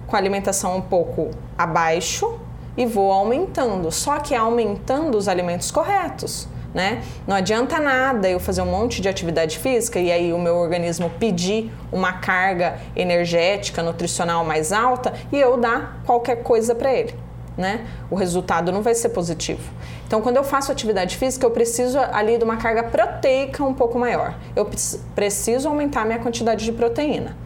com 0.07 0.17
a 0.17 0.19
alimentação 0.19 0.77
um 0.77 0.81
pouco 0.81 1.31
abaixo 1.57 2.41
e 2.77 2.85
vou 2.85 3.13
aumentando, 3.13 3.93
só 3.93 4.19
que 4.19 4.35
aumentando 4.35 5.17
os 5.17 5.29
alimentos 5.29 5.71
corretos. 5.71 6.49
Né? 6.73 7.05
Não 7.25 7.37
adianta 7.37 7.79
nada 7.79 8.29
eu 8.29 8.41
fazer 8.41 8.61
um 8.63 8.67
monte 8.67 9.01
de 9.01 9.09
atividade 9.09 9.61
física 9.61 10.01
e 10.01 10.11
aí 10.11 10.33
o 10.33 10.39
meu 10.41 10.57
organismo 10.57 11.09
pedir 11.09 11.73
uma 11.93 12.15
carga 12.15 12.81
energética, 12.97 13.81
nutricional 13.81 14.45
mais 14.45 14.73
alta 14.73 15.13
e 15.31 15.39
eu 15.39 15.57
dar 15.57 16.03
qualquer 16.05 16.43
coisa 16.43 16.75
para 16.75 16.93
ele 16.93 17.15
né? 17.57 17.87
O 18.11 18.15
resultado 18.15 18.73
não 18.73 18.83
vai 18.83 18.95
ser 18.95 19.11
positivo. 19.11 19.63
Então, 20.07 20.21
quando 20.21 20.37
eu 20.37 20.45
faço 20.45 20.71
atividade 20.71 21.17
física, 21.17 21.47
eu 21.47 21.51
preciso 21.51 21.99
ali 21.99 22.37
de 22.39 22.45
uma 22.45 22.57
carga 22.57 22.83
proteica 22.83 23.65
um 23.65 23.75
pouco 23.75 23.99
maior. 23.99 24.35
Eu 24.55 24.69
preciso 25.15 25.69
aumentar 25.69 26.05
minha 26.05 26.19
quantidade 26.19 26.65
de 26.65 26.73
proteína. 26.73 27.37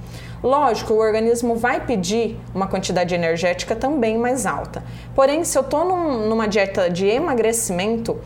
Lógico, 0.42 0.94
o 0.94 0.98
organismo 0.98 1.56
vai 1.56 1.84
pedir 1.84 2.38
uma 2.54 2.68
quantidade 2.68 3.14
energética 3.14 3.74
também 3.74 4.16
mais 4.16 4.46
alta. 4.46 4.84
Porém, 5.14 5.42
se 5.44 5.58
eu 5.58 5.62
estou 5.62 5.84
num, 5.84 6.28
numa 6.28 6.46
dieta 6.46 6.88
de 6.88 7.06
emagrecimento, 7.06 8.16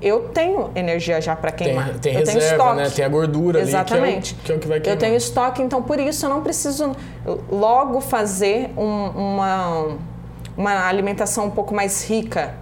eu 0.00 0.28
tenho 0.30 0.70
energia 0.74 1.20
já 1.20 1.36
para 1.36 1.52
queimar. 1.52 1.90
Tem, 1.90 2.00
tem 2.00 2.12
eu 2.14 2.18
reserva, 2.18 2.40
tenho 2.40 2.52
estoque. 2.52 2.76
né? 2.76 2.90
Tem 2.90 3.04
a 3.04 3.08
gordura 3.08 3.60
Exatamente. 3.60 4.34
ali, 4.34 4.42
que 4.44 4.52
é, 4.52 4.54
o, 4.54 4.56
que 4.56 4.56
é 4.56 4.56
o 4.56 4.58
que 4.58 4.68
vai 4.68 4.80
queimar. 4.80 4.96
Eu 4.96 4.98
tenho 4.98 5.16
estoque, 5.16 5.62
então 5.62 5.82
por 5.82 6.00
isso 6.00 6.26
eu 6.26 6.30
não 6.30 6.42
preciso 6.42 6.96
logo 7.48 8.00
fazer 8.00 8.70
um, 8.76 9.06
uma 9.34 9.96
uma 10.56 10.86
alimentação 10.86 11.46
um 11.46 11.50
pouco 11.50 11.74
mais 11.74 12.06
rica 12.06 12.54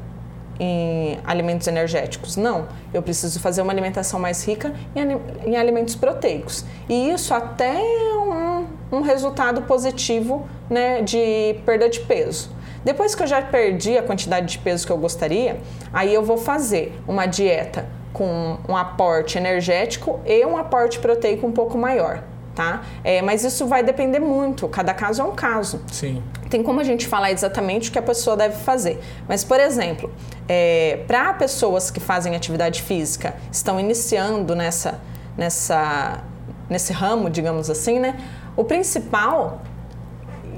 em 0.61 1.19
alimentos 1.25 1.67
energéticos. 1.67 2.37
Não, 2.37 2.69
eu 2.93 3.03
preciso 3.03 3.41
fazer 3.41 3.63
uma 3.63 3.73
alimentação 3.73 4.21
mais 4.21 4.47
rica 4.47 4.75
em, 4.95 5.57
alimentos 5.57 5.95
proteicos. 5.95 6.67
E 6.87 7.11
isso 7.11 7.33
até 7.33 7.75
um, 7.81 8.99
um 8.99 9.01
resultado 9.01 9.63
positivo 9.63 10.47
né, 10.69 11.01
de 11.01 11.57
perda 11.65 11.89
de 11.89 12.01
peso. 12.01 12.51
Depois 12.85 13.15
que 13.15 13.23
eu 13.23 13.27
já 13.27 13.41
perdi 13.41 13.97
a 13.97 14.03
quantidade 14.03 14.47
de 14.47 14.59
peso 14.59 14.87
que 14.87 14.93
eu 14.93 14.99
gostaria, 14.99 15.59
aí 15.93 16.13
eu 16.13 16.23
vou 16.23 16.37
fazer 16.37 17.01
uma 17.09 17.25
dieta 17.25 17.87
com 18.13 18.59
um 18.69 18.77
aporte 18.77 19.39
energético 19.39 20.21
e 20.27 20.45
um 20.45 20.57
aporte 20.57 20.99
proteico 20.99 21.47
um 21.47 21.53
pouco 21.53 21.79
maior 21.79 22.23
tá? 22.55 22.83
É, 23.05 23.23
mas 23.23 23.45
isso 23.45 23.67
vai 23.67 23.83
depender 23.83 24.19
muito, 24.19 24.69
cada 24.69 24.93
caso 24.93 25.23
é 25.23 25.25
um 25.25 25.35
caso. 25.35 25.81
Sim. 25.91 26.23
Tem 26.49 26.63
como 26.63 26.81
a 26.81 26.85
gente 26.85 27.07
falar 27.07 27.31
exatamente 27.31 27.91
o 27.91 27.93
que 27.93 27.99
a 27.99 28.03
pessoa 28.03 28.37
deve 28.37 28.57
fazer. 28.57 29.01
Mas, 29.29 29.45
por 29.45 29.61
exemplo, 29.61 30.13
é, 30.49 31.01
para 31.07 31.33
pessoas 31.35 31.91
que 31.91 32.01
fazem 32.01 32.35
atividade 32.35 32.83
física, 32.83 33.35
estão 33.53 33.79
iniciando 33.79 34.55
nessa, 34.55 35.01
nessa, 35.37 36.25
nesse 36.69 36.93
ramo, 36.93 37.31
digamos 37.31 37.71
assim, 37.71 37.99
né? 37.99 38.17
O 38.57 38.65
principal 38.65 39.63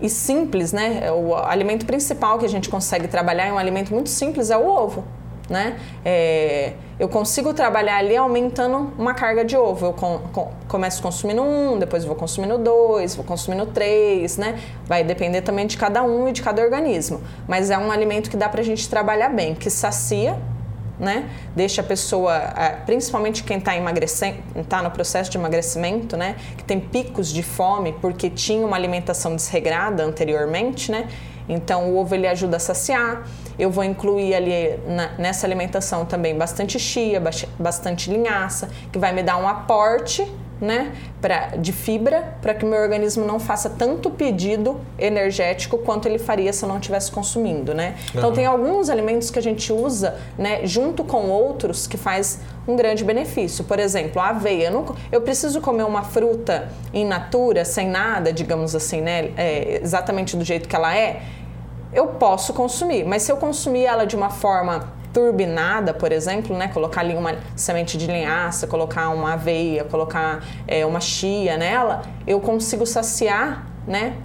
e 0.01 0.09
simples, 0.09 0.73
né? 0.73 1.13
O 1.13 1.35
alimento 1.37 1.85
principal 1.85 2.39
que 2.39 2.47
a 2.47 2.49
gente 2.49 2.69
consegue 2.69 3.07
trabalhar 3.07 3.47
é 3.47 3.53
um 3.53 3.59
alimento 3.59 3.93
muito 3.93 4.09
simples, 4.09 4.51
é 4.51 4.57
o 4.57 4.67
ovo 4.67 5.05
né? 5.53 5.77
É, 6.05 6.73
eu 6.99 7.09
consigo 7.09 7.53
trabalhar 7.53 7.99
ali 7.99 8.17
aumentando 8.17 8.93
uma 8.99 9.13
carga 9.13 9.45
de 9.45 9.57
ovo. 9.57 9.87
Eu 9.87 9.93
com, 9.93 10.19
com, 10.33 10.51
começo 10.67 11.03
consumindo 11.03 11.43
um, 11.43 11.79
depois 11.79 12.05
vou 12.05 12.17
consumindo 12.17 12.57
dois, 12.59 13.15
vou 13.15 13.25
consumindo 13.25 13.67
três, 13.67 14.39
né? 14.39 14.59
Vai 14.87 15.05
depender 15.05 15.43
também 15.43 15.67
de 15.67 15.77
cada 15.77 16.03
um 16.03 16.27
e 16.29 16.33
de 16.33 16.43
cada 16.43 16.63
organismo. 16.63 17.21
Mas 17.47 17.71
é 17.71 17.77
um 17.77 17.93
alimento 17.93 18.31
que 18.31 18.37
dá 18.37 18.49
pra 18.49 18.63
gente 18.63 18.89
trabalhar 18.89 19.29
bem, 19.29 19.55
que 19.55 19.69
sacia, 19.69 20.37
né? 20.99 21.29
Deixa 21.55 21.83
a 21.83 21.85
pessoa, 21.85 22.41
principalmente 22.87 23.45
quem 23.45 23.59
está 23.59 23.77
emagrecendo, 23.77 24.39
está 24.57 24.83
no 24.83 24.91
processo 24.91 25.31
de 25.31 25.37
emagrecimento, 25.37 26.17
né? 26.17 26.37
Que 26.57 26.65
tem 26.65 26.81
picos 26.81 27.29
de 27.29 27.43
fome 27.43 27.93
porque 28.01 28.31
tinha 28.31 28.67
uma 28.67 28.77
alimentação 28.77 29.37
desregrada 29.37 30.03
anteriormente, 30.03 30.91
né? 30.91 31.09
Então 31.49 31.91
o 31.91 31.99
ovo 31.99 32.15
ele 32.15 32.27
ajuda 32.27 32.57
a 32.57 32.61
saciar. 32.61 33.27
Eu 33.59 33.71
vou 33.71 33.85
incluir 33.85 34.35
ali 34.35 34.79
na, 34.87 35.13
nessa 35.19 35.47
alimentação 35.47 36.05
também 36.05 36.37
bastante 36.37 36.79
chia, 36.79 37.23
bastante 37.59 38.11
linhaça, 38.11 38.71
que 38.91 38.99
vai 38.99 39.13
me 39.13 39.23
dar 39.23 39.37
um 39.37 39.47
aporte 39.47 40.27
né, 40.63 40.93
pra, 41.21 41.57
de 41.57 41.73
fibra 41.73 42.37
para 42.41 42.55
que 42.55 42.65
o 42.65 42.69
meu 42.69 42.81
organismo 42.81 43.27
não 43.27 43.41
faça 43.41 43.69
tanto 43.69 44.09
pedido 44.11 44.81
energético 44.97 45.77
quanto 45.79 46.07
ele 46.07 46.21
faria 46.21 46.53
se 46.53 46.65
eu 46.65 46.69
não 46.69 46.77
estivesse 46.77 47.11
consumindo, 47.11 47.75
né? 47.75 47.97
Uhum. 48.15 48.21
Então 48.21 48.33
tem 48.33 48.47
alguns 48.47 48.89
alimentos 48.89 49.29
que 49.29 49.41
a 49.41 49.43
gente 49.43 49.73
usa, 49.73 50.17
né, 50.39 50.65
junto 50.65 51.03
com 51.03 51.29
outros 51.29 51.89
que 51.89 51.97
faz 51.97 52.39
um 52.67 52.77
grande 52.77 53.05
benefício. 53.05 53.65
Por 53.65 53.79
exemplo, 53.79 54.21
a 54.21 54.29
aveia. 54.29 54.69
Eu, 54.69 54.73
não, 54.73 54.97
eu 55.11 55.21
preciso 55.21 55.61
comer 55.61 55.85
uma 55.85 56.03
fruta 56.03 56.69
in 56.93 57.05
natura, 57.05 57.65
sem 57.65 57.89
nada, 57.89 58.33
digamos 58.33 58.75
assim, 58.75 59.01
né, 59.01 59.33
é, 59.37 59.81
exatamente 59.83 60.37
do 60.37 60.45
jeito 60.45 60.69
que 60.69 60.77
ela 60.77 60.97
é. 60.97 61.23
Eu 61.93 62.07
posso 62.09 62.55
consumir, 62.55 63.05
mas 63.05 63.23
se 63.23 63.31
eu 63.31 63.37
consumir 63.37 63.85
ela 63.85 64.07
de 64.07 64.17
uma 64.17 64.31
forma 64.31 64.93
turbinada, 65.13 65.93
por 65.93 66.11
exemplo, 66.11 66.57
né? 66.57 66.69
Colocar 66.69 67.03
ali 67.03 67.15
uma 67.15 67.37
semente 67.55 67.99
de 67.99 68.07
linhaça, 68.07 68.67
colocar 68.67 69.11
uma 69.11 69.35
aveia, 69.35 69.85
colocar 69.85 70.43
é, 70.67 70.87
uma 70.87 71.01
chia 71.01 71.57
nela, 71.57 72.03
eu 72.27 72.41
consigo 72.41 72.87
saciar, 72.87 73.67
né? 73.87 74.17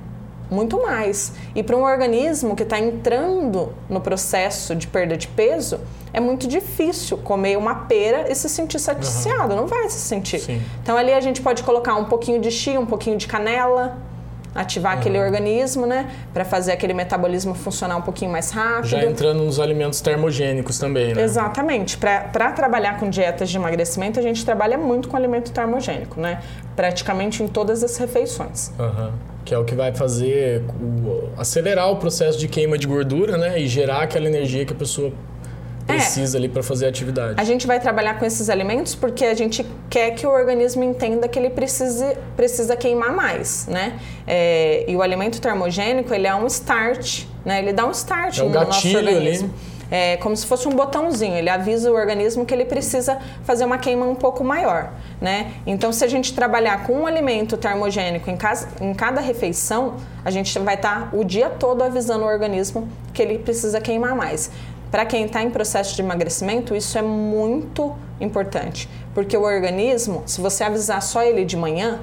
Muito 0.49 0.81
mais. 0.81 1.33
E 1.53 1.61
para 1.61 1.75
um 1.75 1.83
organismo 1.83 2.55
que 2.55 2.63
está 2.63 2.79
entrando 2.79 3.73
no 3.89 3.99
processo 3.99 4.75
de 4.75 4.87
perda 4.87 5.17
de 5.17 5.27
peso, 5.27 5.79
é 6.13 6.19
muito 6.19 6.47
difícil 6.47 7.17
comer 7.17 7.57
uma 7.57 7.75
pera 7.75 8.31
e 8.31 8.35
se 8.35 8.47
sentir 8.47 8.79
saciado. 8.79 9.53
Uhum. 9.53 9.61
Não 9.61 9.67
vai 9.67 9.89
se 9.89 9.99
sentir. 9.99 10.39
Sim. 10.39 10.61
Então 10.81 10.97
ali 10.97 11.13
a 11.13 11.21
gente 11.21 11.41
pode 11.41 11.63
colocar 11.63 11.95
um 11.95 12.05
pouquinho 12.05 12.39
de 12.39 12.49
chia, 12.49 12.79
um 12.79 12.85
pouquinho 12.85 13.17
de 13.17 13.27
canela, 13.27 13.97
ativar 14.55 14.93
uhum. 14.93 14.99
aquele 14.99 15.19
organismo, 15.19 15.85
né? 15.85 16.09
Para 16.33 16.43
fazer 16.43 16.71
aquele 16.71 16.93
metabolismo 16.93 17.53
funcionar 17.53 17.97
um 17.97 18.01
pouquinho 18.01 18.31
mais 18.31 18.49
rápido. 18.51 18.87
Já 18.87 19.03
entrando 19.03 19.43
nos 19.43 19.59
alimentos 19.59 20.01
termogênicos 20.01 20.79
também, 20.79 21.13
né? 21.13 21.21
Exatamente. 21.21 21.97
Para 21.97 22.51
trabalhar 22.51 22.99
com 22.99 23.09
dietas 23.09 23.49
de 23.49 23.57
emagrecimento, 23.57 24.19
a 24.19 24.23
gente 24.23 24.43
trabalha 24.43 24.77
muito 24.77 25.09
com 25.09 25.17
alimento 25.17 25.51
termogênico, 25.51 26.19
né? 26.19 26.41
Praticamente 26.75 27.43
em 27.43 27.47
todas 27.47 27.83
as 27.83 27.97
refeições. 27.97 28.71
Uhum. 28.79 29.11
Que 29.47 29.53
é 29.53 29.57
o 29.57 29.63
que 29.63 29.75
vai 29.75 29.93
fazer 29.93 30.61
o, 30.81 31.29
acelerar 31.37 31.89
o 31.89 31.95
processo 31.95 32.37
de 32.37 32.49
queima 32.49 32.77
de 32.77 32.85
gordura, 32.85 33.37
né? 33.37 33.57
E 33.57 33.65
gerar 33.65 34.01
aquela 34.01 34.27
energia 34.27 34.65
que 34.65 34.73
a 34.73 34.75
pessoa 34.75 35.13
precisa 35.85 36.37
ali 36.37 36.49
para 36.49 36.61
fazer 36.61 36.85
a 36.85 36.89
atividade. 36.89 37.35
A 37.37 37.45
gente 37.45 37.65
vai 37.65 37.79
trabalhar 37.79 38.19
com 38.19 38.25
esses 38.25 38.49
alimentos 38.49 38.93
porque 38.93 39.23
a 39.23 39.33
gente 39.33 39.65
quer 39.89 40.11
que 40.11 40.27
o 40.27 40.29
organismo 40.29 40.83
entenda 40.83 41.29
que 41.29 41.39
ele 41.39 41.49
precise, 41.49 42.17
precisa 42.35 42.75
queimar 42.75 43.15
mais, 43.15 43.67
né? 43.67 43.97
É, 44.27 44.83
e 44.85 44.93
o 44.97 45.01
alimento 45.01 45.39
termogênico, 45.39 46.13
ele 46.13 46.27
é 46.27 46.35
um 46.35 46.45
start, 46.47 47.23
né? 47.45 47.59
Ele 47.59 47.71
dá 47.71 47.85
um 47.87 47.91
start 47.91 48.39
é 48.39 48.43
no 48.43 48.49
nosso 48.49 48.85
organismo. 48.85 49.47
Ali 49.47 49.76
é 49.89 50.17
como 50.17 50.35
se 50.35 50.45
fosse 50.45 50.67
um 50.67 50.71
botãozinho, 50.71 51.35
ele 51.35 51.49
avisa 51.49 51.91
o 51.91 51.95
organismo 51.95 52.45
que 52.45 52.53
ele 52.53 52.65
precisa 52.65 53.17
fazer 53.43 53.65
uma 53.65 53.77
queima 53.77 54.05
um 54.05 54.15
pouco 54.15 54.43
maior, 54.43 54.91
né? 55.21 55.53
Então, 55.65 55.91
se 55.91 56.03
a 56.03 56.07
gente 56.07 56.33
trabalhar 56.33 56.85
com 56.85 56.93
um 56.93 57.07
alimento 57.07 57.57
termogênico 57.57 58.29
em, 58.29 58.37
casa, 58.37 58.67
em 58.81 58.93
cada 58.93 59.21
refeição, 59.21 59.95
a 60.25 60.31
gente 60.31 60.57
vai 60.59 60.75
estar 60.75 61.09
tá 61.11 61.17
o 61.17 61.23
dia 61.23 61.49
todo 61.49 61.81
avisando 61.83 62.25
o 62.25 62.27
organismo 62.27 62.87
que 63.13 63.21
ele 63.21 63.39
precisa 63.39 63.79
queimar 63.79 64.15
mais. 64.15 64.51
Para 64.91 65.05
quem 65.05 65.25
está 65.25 65.43
em 65.43 65.49
processo 65.49 65.95
de 65.95 66.01
emagrecimento, 66.01 66.75
isso 66.75 66.97
é 66.97 67.01
muito 67.01 67.93
importante, 68.19 68.89
porque 69.13 69.35
o 69.35 69.43
organismo, 69.43 70.23
se 70.25 70.41
você 70.41 70.63
avisar 70.63 71.01
só 71.01 71.23
ele 71.23 71.43
de 71.43 71.57
manhã, 71.57 71.99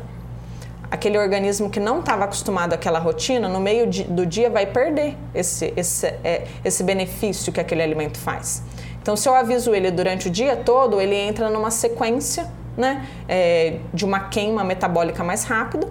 aquele 0.94 1.18
organismo 1.18 1.68
que 1.68 1.80
não 1.80 1.98
estava 1.98 2.24
acostumado 2.24 2.72
àquela 2.72 3.00
rotina, 3.00 3.48
no 3.48 3.59
meio 3.61 3.85
de, 3.85 4.04
do 4.04 4.24
dia 4.24 4.48
vai 4.48 4.64
perder 4.64 5.16
esse, 5.35 5.72
esse, 5.76 6.07
é, 6.07 6.44
esse 6.64 6.85
benefício 6.85 7.52
que 7.52 7.61
aquele 7.61 7.83
alimento 7.83 8.16
faz. 8.16 8.62
Então, 9.02 9.16
se 9.16 9.28
eu 9.28 9.35
aviso 9.35 9.74
ele 9.74 9.90
durante 9.90 10.28
o 10.28 10.30
dia 10.30 10.54
todo, 10.54 11.00
ele 11.00 11.16
entra 11.16 11.50
numa 11.50 11.72
sequência 11.72 12.48
né, 12.76 13.07
é, 13.28 13.78
de 13.92 14.04
uma 14.04 14.28
queima 14.28 14.62
metabólica 14.62 15.24
mais 15.24 15.42
rápido, 15.42 15.88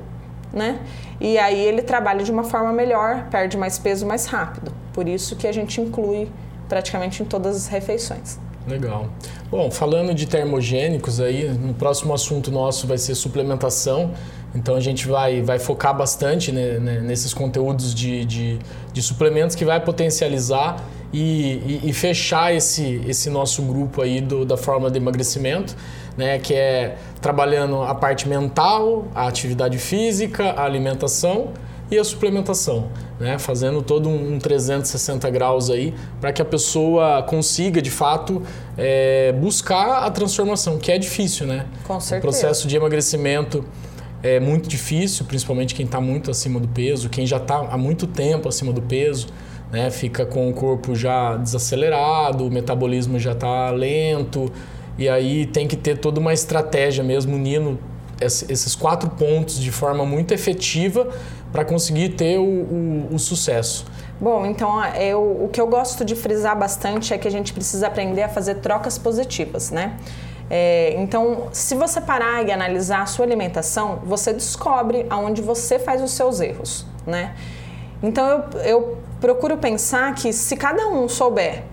né? 0.53 0.79
E 1.19 1.37
aí 1.37 1.59
ele 1.59 1.81
trabalha 1.81 2.23
de 2.23 2.31
uma 2.31 2.43
forma 2.43 2.71
melhor, 2.71 3.27
perde 3.29 3.57
mais 3.57 3.77
peso 3.77 4.05
mais 4.05 4.25
rápido. 4.25 4.71
Por 4.93 5.07
isso 5.07 5.35
que 5.35 5.47
a 5.47 5.51
gente 5.51 5.81
inclui 5.81 6.29
praticamente 6.69 7.21
em 7.21 7.25
todas 7.25 7.55
as 7.55 7.67
refeições. 7.67 8.39
Legal. 8.67 9.07
Bom, 9.51 9.69
falando 9.69 10.13
de 10.13 10.25
termogênicos 10.25 11.19
aí, 11.19 11.49
no 11.49 11.73
próximo 11.73 12.13
assunto 12.13 12.49
nosso 12.49 12.87
vai 12.87 12.97
ser 12.97 13.13
suplementação. 13.15 14.11
Então 14.55 14.75
a 14.75 14.79
gente 14.79 15.07
vai, 15.07 15.41
vai 15.41 15.57
focar 15.57 15.95
bastante 15.95 16.51
né, 16.51 16.79
né, 16.79 16.99
nesses 17.01 17.33
conteúdos 17.33 17.93
de, 17.93 18.23
de, 18.23 18.59
de, 18.91 19.01
suplementos 19.01 19.55
que 19.55 19.65
vai 19.65 19.79
potencializar 19.79 20.77
e, 21.11 21.79
e, 21.83 21.89
e, 21.89 21.93
fechar 21.93 22.53
esse, 22.53 23.01
esse 23.07 23.29
nosso 23.29 23.61
grupo 23.63 24.01
aí 24.01 24.21
do, 24.21 24.45
da 24.45 24.57
forma 24.57 24.89
de 24.91 24.97
emagrecimento, 24.97 25.75
né, 26.15 26.37
que 26.37 26.53
é 26.53 26.97
trabalhando 27.21 27.81
a 27.81 27.95
parte 27.95 28.27
mental, 28.27 29.07
a 29.15 29.27
atividade 29.27 29.77
física, 29.77 30.51
a 30.51 30.63
alimentação 30.63 31.49
e 31.89 31.97
a 31.97 32.03
suplementação, 32.03 32.89
né, 33.19 33.37
fazendo 33.37 33.81
todo 33.81 34.09
um 34.09 34.39
360 34.39 35.29
graus 35.29 35.69
aí 35.69 35.93
para 36.19 36.31
que 36.31 36.41
a 36.41 36.45
pessoa 36.45 37.23
consiga 37.23 37.81
de 37.81 37.91
fato 37.91 38.41
é, 38.77 39.31
buscar 39.33 40.03
a 40.03 40.11
transformação, 40.11 40.77
que 40.77 40.91
é 40.91 40.97
difícil, 40.97 41.45
né? 41.45 41.65
Com 41.85 41.99
certeza. 41.99 42.17
O 42.17 42.21
processo 42.21 42.67
de 42.67 42.75
emagrecimento 42.75 43.63
é 44.23 44.39
muito 44.39 44.69
difícil, 44.69 45.25
principalmente 45.25 45.75
quem 45.75 45.85
está 45.85 45.99
muito 45.99 46.31
acima 46.31 46.59
do 46.59 46.67
peso, 46.67 47.09
quem 47.09 47.27
já 47.27 47.37
está 47.37 47.57
há 47.57 47.77
muito 47.77 48.07
tempo 48.07 48.47
acima 48.47 48.71
do 48.71 48.81
peso, 48.81 49.27
né, 49.69 49.91
fica 49.91 50.25
com 50.25 50.49
o 50.49 50.53
corpo 50.53 50.95
já 50.95 51.35
desacelerado, 51.35 52.47
o 52.47 52.51
metabolismo 52.51 53.19
já 53.19 53.33
está 53.33 53.69
lento, 53.71 54.51
e 54.97 55.09
aí 55.09 55.45
tem 55.45 55.67
que 55.67 55.75
ter 55.75 55.97
toda 55.97 56.19
uma 56.19 56.31
estratégia 56.31 57.03
mesmo, 57.03 57.35
unindo 57.35 57.77
esses 58.21 58.73
quatro 58.75 59.09
pontos 59.09 59.59
de 59.59 59.71
forma 59.71 60.05
muito 60.05 60.33
efetiva 60.33 61.09
para 61.51 61.65
conseguir 61.65 62.09
ter 62.09 62.39
o, 62.39 62.43
o, 62.43 63.07
o 63.15 63.19
sucesso. 63.19 63.85
Bom, 64.21 64.45
então 64.45 64.83
eu, 64.95 65.19
o 65.43 65.49
que 65.51 65.59
eu 65.59 65.67
gosto 65.67 66.05
de 66.05 66.15
frisar 66.15 66.57
bastante 66.57 67.13
é 67.13 67.17
que 67.17 67.27
a 67.27 67.31
gente 67.31 67.51
precisa 67.51 67.87
aprender 67.87 68.21
a 68.21 68.29
fazer 68.29 68.55
trocas 68.55 68.97
positivas, 68.97 69.69
né? 69.71 69.97
É, 70.49 70.95
então, 70.97 71.47
se 71.51 71.75
você 71.75 72.01
parar 72.01 72.45
e 72.47 72.51
analisar 72.51 73.01
a 73.01 73.05
sua 73.05 73.25
alimentação, 73.25 73.99
você 74.03 74.33
descobre 74.33 75.05
aonde 75.09 75.41
você 75.41 75.79
faz 75.79 76.01
os 76.01 76.11
seus 76.11 76.39
erros, 76.39 76.85
né? 77.05 77.35
Então, 78.01 78.27
eu, 78.53 78.59
eu 78.65 78.97
procuro 79.21 79.57
pensar 79.57 80.13
que 80.15 80.33
se 80.33 80.57
cada 80.57 80.87
um 80.87 81.07
souber 81.07 81.63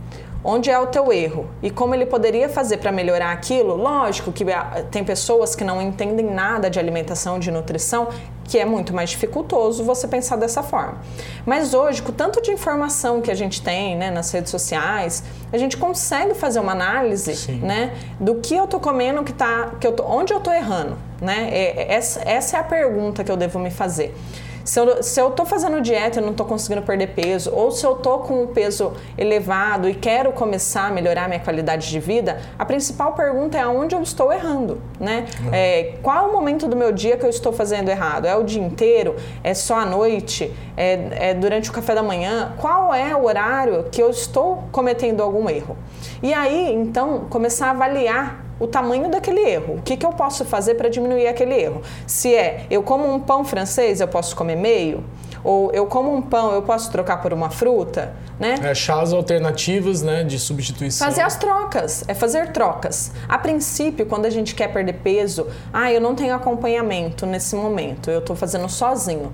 onde 0.42 0.70
é 0.70 0.78
o 0.78 0.86
teu 0.86 1.12
erro 1.12 1.48
e 1.62 1.70
como 1.70 1.94
ele 1.94 2.06
poderia 2.06 2.48
fazer 2.48 2.78
para 2.78 2.90
melhorar 2.90 3.32
aquilo. 3.32 3.76
Lógico 3.76 4.32
que 4.32 4.50
ah, 4.50 4.84
tem 4.90 5.04
pessoas 5.04 5.54
que 5.54 5.64
não 5.64 5.80
entendem 5.80 6.26
nada 6.26 6.70
de 6.70 6.78
alimentação, 6.78 7.38
de 7.38 7.50
nutrição, 7.50 8.08
que 8.44 8.58
é 8.58 8.64
muito 8.64 8.92
mais 8.92 9.10
dificultoso 9.10 9.84
você 9.84 10.08
pensar 10.08 10.36
dessa 10.36 10.62
forma. 10.62 10.98
Mas 11.46 11.72
hoje, 11.72 12.02
com 12.02 12.10
tanto 12.10 12.42
de 12.42 12.50
informação 12.50 13.20
que 13.20 13.30
a 13.30 13.34
gente 13.34 13.62
tem 13.62 13.96
né, 13.96 14.10
nas 14.10 14.32
redes 14.32 14.50
sociais, 14.50 15.22
a 15.52 15.58
gente 15.58 15.76
consegue 15.76 16.34
fazer 16.34 16.58
uma 16.58 16.72
análise 16.72 17.52
né, 17.60 17.94
do 18.18 18.36
que 18.36 18.54
eu 18.54 18.66
tô 18.66 18.80
comendo, 18.80 19.22
que 19.22 19.32
tá, 19.32 19.72
que 19.80 19.86
eu 19.86 19.92
tô, 19.92 20.04
onde 20.04 20.32
eu 20.32 20.40
tô 20.40 20.50
errando. 20.50 20.98
Né? 21.20 21.48
É, 21.52 21.82
é, 21.82 21.92
essa, 21.92 22.28
essa 22.28 22.56
é 22.56 22.60
a 22.60 22.64
pergunta 22.64 23.22
que 23.22 23.30
eu 23.30 23.36
devo 23.36 23.58
me 23.58 23.70
fazer. 23.70 24.16
Se 24.64 24.78
eu, 24.78 25.02
se 25.02 25.20
eu 25.20 25.30
tô 25.30 25.44
fazendo 25.44 25.80
dieta 25.80 26.20
e 26.20 26.22
não 26.22 26.32
tô 26.32 26.44
conseguindo 26.44 26.82
perder 26.82 27.08
peso, 27.08 27.50
ou 27.52 27.70
se 27.70 27.84
eu 27.84 27.94
tô 27.94 28.18
com 28.18 28.44
o 28.44 28.48
peso 28.48 28.92
elevado 29.16 29.88
e 29.88 29.94
quero 29.94 30.32
começar 30.32 30.88
a 30.88 30.90
melhorar 30.90 31.28
minha 31.28 31.40
qualidade 31.40 31.88
de 31.88 32.00
vida, 32.00 32.40
a 32.58 32.64
principal 32.64 33.12
pergunta 33.12 33.56
é 33.58 33.62
aonde 33.62 33.94
eu 33.94 34.02
estou 34.02 34.32
errando, 34.32 34.80
né? 34.98 35.26
Uhum. 35.40 35.50
É, 35.52 35.94
qual 36.02 36.24
é 36.24 36.28
o 36.28 36.32
momento 36.32 36.68
do 36.68 36.76
meu 36.76 36.92
dia 36.92 37.16
que 37.16 37.24
eu 37.24 37.30
estou 37.30 37.52
fazendo 37.52 37.88
errado? 37.88 38.26
É 38.26 38.36
o 38.36 38.42
dia 38.42 38.62
inteiro? 38.62 39.16
É 39.42 39.54
só 39.54 39.78
à 39.80 39.86
noite? 39.86 40.54
É, 40.76 41.30
é 41.30 41.34
durante 41.34 41.70
o 41.70 41.72
café 41.72 41.94
da 41.94 42.02
manhã? 42.02 42.52
Qual 42.58 42.94
é 42.94 43.14
o 43.14 43.24
horário 43.24 43.84
que 43.90 44.02
eu 44.02 44.10
estou 44.10 44.64
cometendo 44.70 45.22
algum 45.22 45.48
erro? 45.48 45.76
E 46.22 46.34
aí, 46.34 46.72
então, 46.72 47.26
começar 47.30 47.68
a 47.68 47.70
avaliar 47.70 48.49
o 48.60 48.66
tamanho 48.66 49.10
daquele 49.10 49.40
erro. 49.40 49.76
O 49.78 49.82
que, 49.82 49.96
que 49.96 50.04
eu 50.04 50.12
posso 50.12 50.44
fazer 50.44 50.74
para 50.74 50.90
diminuir 50.90 51.26
aquele 51.26 51.54
erro? 51.54 51.82
Se 52.06 52.32
é 52.34 52.66
eu 52.70 52.82
como 52.82 53.12
um 53.12 53.18
pão 53.18 53.42
francês, 53.42 54.00
eu 54.00 54.06
posso 54.06 54.36
comer 54.36 54.56
meio? 54.56 55.02
Ou 55.42 55.72
eu 55.72 55.86
como 55.86 56.14
um 56.14 56.20
pão, 56.20 56.52
eu 56.52 56.60
posso 56.60 56.92
trocar 56.92 57.22
por 57.22 57.32
uma 57.32 57.48
fruta, 57.48 58.12
né? 58.38 58.56
É, 58.62 58.70
achar 58.72 59.00
as 59.00 59.10
alternativas, 59.10 60.02
né, 60.02 60.22
de 60.22 60.38
substituição. 60.38 61.06
Fazer 61.06 61.22
as 61.22 61.36
trocas, 61.36 62.04
é 62.06 62.12
fazer 62.12 62.52
trocas. 62.52 63.10
A 63.26 63.38
princípio, 63.38 64.04
quando 64.04 64.26
a 64.26 64.30
gente 64.30 64.54
quer 64.54 64.68
perder 64.70 65.00
peso, 65.02 65.46
ah, 65.72 65.90
eu 65.90 65.98
não 65.98 66.14
tenho 66.14 66.34
acompanhamento 66.34 67.24
nesse 67.24 67.56
momento, 67.56 68.10
eu 68.10 68.18
estou 68.18 68.36
fazendo 68.36 68.68
sozinho 68.68 69.32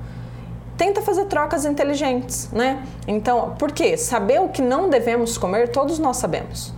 tenta 0.76 1.00
fazer 1.00 1.24
trocas 1.24 1.64
inteligentes, 1.64 2.50
né? 2.52 2.84
Então, 3.08 3.54
por 3.58 3.72
quê? 3.72 3.96
Saber 3.96 4.42
o 4.42 4.50
que 4.50 4.60
não 4.60 4.90
devemos 4.90 5.38
comer, 5.38 5.68
todos 5.68 5.98
nós 5.98 6.18
sabemos 6.18 6.70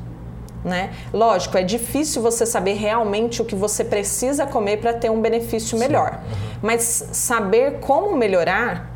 né? 0.68 0.92
Lógico, 1.12 1.56
é 1.58 1.62
difícil 1.62 2.22
você 2.22 2.46
saber 2.46 2.74
realmente 2.74 3.42
o 3.42 3.44
que 3.44 3.56
você 3.56 3.82
precisa 3.82 4.46
comer 4.46 4.76
para 4.76 4.92
ter 4.92 5.10
um 5.10 5.20
benefício 5.20 5.76
melhor. 5.78 6.12
Uhum. 6.12 6.58
Mas 6.62 7.08
saber 7.12 7.80
como 7.80 8.16
melhorar, 8.16 8.90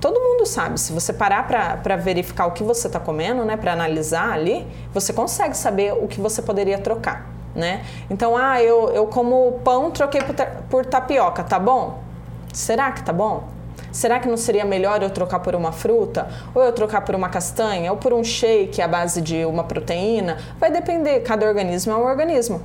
todo 0.00 0.20
mundo 0.20 0.44
sabe. 0.44 0.78
Se 0.78 0.92
você 0.92 1.12
parar 1.12 1.46
para 1.46 1.96
verificar 1.96 2.46
o 2.46 2.50
que 2.50 2.62
você 2.62 2.86
está 2.86 3.00
comendo, 3.00 3.44
né, 3.44 3.56
para 3.56 3.72
analisar 3.72 4.32
ali, 4.32 4.66
você 4.92 5.12
consegue 5.12 5.56
saber 5.56 5.92
o 5.92 6.06
que 6.06 6.20
você 6.20 6.42
poderia 6.42 6.78
trocar. 6.78 7.30
Né? 7.54 7.86
Então, 8.10 8.36
ah, 8.36 8.62
eu, 8.62 8.90
eu 8.90 9.06
como 9.06 9.60
pão, 9.64 9.90
troquei 9.90 10.20
por, 10.20 10.34
por 10.68 10.84
tapioca, 10.84 11.42
tá 11.42 11.58
bom? 11.58 12.02
Será 12.52 12.92
que 12.92 13.02
tá 13.02 13.14
bom? 13.14 13.55
Será 13.96 14.20
que 14.20 14.28
não 14.28 14.36
seria 14.36 14.62
melhor 14.62 15.02
eu 15.02 15.08
trocar 15.08 15.38
por 15.40 15.54
uma 15.54 15.72
fruta? 15.72 16.28
Ou 16.54 16.62
eu 16.62 16.70
trocar 16.70 17.00
por 17.00 17.14
uma 17.14 17.30
castanha? 17.30 17.90
Ou 17.90 17.96
por 17.96 18.12
um 18.12 18.22
shake 18.22 18.82
à 18.82 18.86
base 18.86 19.22
de 19.22 19.46
uma 19.46 19.64
proteína? 19.64 20.36
Vai 20.60 20.70
depender, 20.70 21.20
cada 21.20 21.46
organismo 21.46 21.94
é 21.94 21.96
um 21.96 22.04
organismo. 22.04 22.60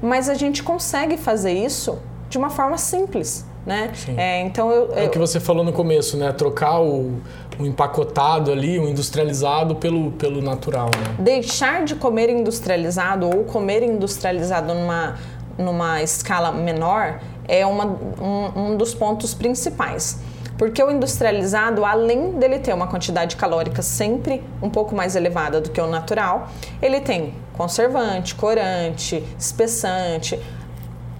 Mas 0.00 0.28
a 0.28 0.34
gente 0.34 0.62
consegue 0.62 1.16
fazer 1.16 1.54
isso 1.54 1.98
de 2.28 2.38
uma 2.38 2.50
forma 2.50 2.78
simples. 2.78 3.44
Né? 3.66 3.90
É, 4.16 4.42
então 4.42 4.70
eu, 4.70 4.92
eu... 4.92 4.96
É 4.96 5.06
o 5.06 5.10
que 5.10 5.18
você 5.18 5.40
falou 5.40 5.64
no 5.64 5.72
começo, 5.72 6.16
né? 6.16 6.30
Trocar 6.30 6.80
o, 6.80 7.20
o 7.58 7.66
empacotado 7.66 8.52
ali, 8.52 8.78
o 8.78 8.88
industrializado 8.88 9.74
pelo, 9.74 10.12
pelo 10.12 10.40
natural, 10.40 10.86
né? 10.86 11.16
Deixar 11.18 11.84
de 11.84 11.96
comer 11.96 12.30
industrializado 12.30 13.26
ou 13.26 13.42
comer 13.42 13.82
industrializado 13.82 14.72
numa, 14.72 15.16
numa 15.58 16.00
escala 16.00 16.52
menor 16.52 17.18
é 17.48 17.66
uma, 17.66 17.86
um, 17.86 18.52
um 18.54 18.76
dos 18.76 18.94
pontos 18.94 19.34
principais. 19.34 20.20
Porque 20.58 20.82
o 20.82 20.90
industrializado, 20.90 21.84
além 21.84 22.32
dele 22.32 22.58
ter 22.58 22.72
uma 22.74 22.86
quantidade 22.86 23.36
calórica 23.36 23.82
sempre 23.82 24.42
um 24.62 24.70
pouco 24.70 24.94
mais 24.94 25.14
elevada 25.14 25.60
do 25.60 25.70
que 25.70 25.80
o 25.80 25.86
natural, 25.86 26.48
ele 26.80 27.00
tem 27.00 27.34
conservante, 27.52 28.34
corante, 28.34 29.22
espessante. 29.38 30.40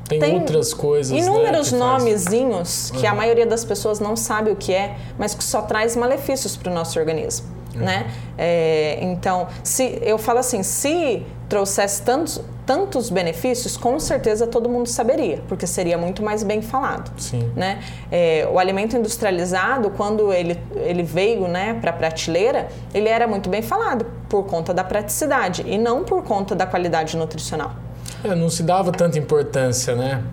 Tem, 0.09 0.21
tem 0.21 0.35
outras 0.37 0.73
coisas. 0.73 1.13
Né, 1.13 1.19
inúmeros 1.19 1.73
né, 1.73 1.79
nomezinhos 1.79 2.91
que 2.93 3.05
uhum. 3.05 3.13
a 3.13 3.15
maioria 3.15 3.47
das 3.47 3.65
pessoas 3.65 3.99
não 3.99 4.17
sabe 4.17 4.51
o 4.51 4.57
que 4.57 4.73
é, 4.73 4.97
mas 5.19 5.35
que 5.35 5.43
só 5.43 5.63
traz 5.63 5.97
malefícios 5.97 6.57
para 6.57 6.71
o 6.71 6.75
nosso 6.75 6.99
organismo. 6.99 7.47
Uhum. 7.75 7.83
Né? 7.83 8.11
É, 8.39 8.99
então, 9.03 9.49
se 9.63 9.99
eu 10.03 10.17
falo 10.17 10.39
assim, 10.39 10.63
se 10.63 11.27
trouxesse 11.49 12.03
tantos, 12.03 12.41
tantos 12.67 13.09
benefícios, 13.09 13.77
com 13.77 13.99
certeza 14.01 14.47
todo 14.47 14.69
mundo 14.69 14.89
saberia, 14.89 15.41
porque 15.49 15.67
seria 15.67 15.97
muito 15.97 16.23
mais 16.23 16.43
bem 16.43 16.61
falado. 16.61 17.13
Sim. 17.17 17.51
Né? 17.55 17.81
É, 18.11 18.47
o 18.53 18.59
alimento 18.59 18.97
industrializado, 18.97 19.91
quando 19.91 20.33
ele, 20.33 20.59
ele 20.75 21.05
veio 21.05 21.47
né, 21.47 21.79
para 21.81 21.91
a 21.91 21.95
prateleira, 21.95 22.69
ele 22.93 23.09
era 23.09 23.29
muito 23.29 23.49
bem 23.49 23.63
falado, 23.63 24.05
por 24.29 24.45
conta 24.45 24.75
da 24.75 24.83
praticidade 24.83 25.65
e 25.67 25.79
não 25.79 26.03
por 26.03 26.25
conta 26.25 26.55
da 26.55 26.67
qualidade 26.67 27.17
nutricional. 27.17 27.77
É, 28.25 28.35
não 28.35 28.51
se 28.51 28.65
dava 28.65 28.91
tanta 28.91 29.19
importância, 29.19 29.95
né? 29.95 30.25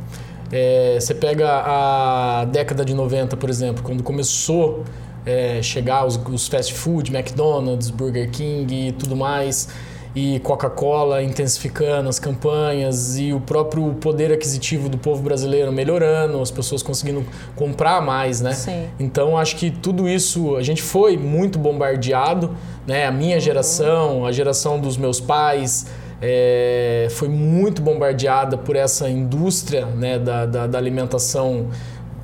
É, 0.51 0.97
você 0.99 1.13
pega 1.13 1.63
a 1.65 2.45
década 2.45 2.83
de 2.83 2.93
90, 2.93 3.37
por 3.37 3.49
exemplo, 3.49 3.83
quando 3.83 4.03
começou 4.03 4.83
é, 5.25 5.61
chegar 5.61 6.05
os, 6.05 6.19
os 6.27 6.47
fast 6.47 6.73
food, 6.73 7.15
McDonald's, 7.15 7.89
Burger 7.89 8.29
King 8.29 8.89
e 8.89 8.91
tudo 8.91 9.15
mais, 9.15 9.69
e 10.15 10.39
Coca-Cola 10.41 11.23
intensificando 11.23 12.07
as 12.07 12.19
campanhas 12.19 13.17
e 13.17 13.33
o 13.33 13.39
próprio 13.39 13.93
poder 13.95 14.31
aquisitivo 14.31 14.87
do 14.87 14.97
povo 14.97 15.23
brasileiro 15.23 15.71
melhorando, 15.71 16.39
as 16.39 16.51
pessoas 16.51 16.83
conseguindo 16.83 17.25
comprar 17.55 17.99
mais, 18.01 18.39
né? 18.39 18.53
Sim. 18.53 18.87
Então 18.99 19.37
acho 19.37 19.55
que 19.55 19.71
tudo 19.71 20.07
isso 20.07 20.55
a 20.55 20.61
gente 20.61 20.81
foi 20.81 21.17
muito 21.17 21.57
bombardeado, 21.57 22.55
né? 22.85 23.07
A 23.07 23.11
minha 23.11 23.39
geração, 23.39 24.25
a 24.25 24.31
geração 24.31 24.79
dos 24.79 24.97
meus 24.97 25.19
pais 25.19 25.87
é, 26.21 27.07
foi 27.09 27.27
muito 27.27 27.81
bombardeada 27.81 28.57
por 28.57 28.77
essa 28.77 29.09
indústria 29.09 29.85
né, 29.85 30.17
da, 30.17 30.45
da, 30.45 30.67
da 30.67 30.77
alimentação 30.77 31.67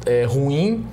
é, 0.05 0.23
ruim. 0.23 0.85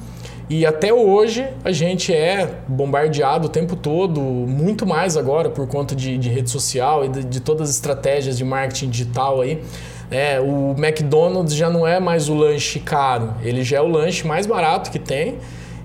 E 0.48 0.64
até 0.64 0.92
hoje 0.92 1.46
a 1.64 1.72
gente 1.72 2.14
é 2.14 2.48
bombardeado 2.68 3.46
o 3.46 3.48
tempo 3.48 3.74
todo, 3.74 4.20
muito 4.20 4.86
mais 4.86 5.16
agora 5.16 5.50
por 5.50 5.66
conta 5.66 5.94
de, 5.94 6.16
de 6.16 6.28
rede 6.28 6.50
social 6.50 7.04
e 7.04 7.08
de, 7.08 7.24
de, 7.24 7.40
todas 7.40 7.68
as 7.68 7.74
estratégias 7.74 8.38
de 8.38 8.44
marketing 8.44 8.90
digital 8.90 9.40
aí. 9.40 9.62
É, 10.08 10.38
o 10.40 10.76
McDonald's 10.78 11.52
já 11.52 11.68
não 11.68 11.84
é 11.84 11.98
mais 11.98 12.28
o 12.28 12.34
lanche 12.34 12.78
caro, 12.78 13.34
ele 13.42 13.64
já 13.64 13.78
é 13.78 13.80
o 13.80 13.88
lanche 13.88 14.24
mais 14.24 14.46
barato 14.46 14.88
que 14.92 15.00
tem 15.00 15.38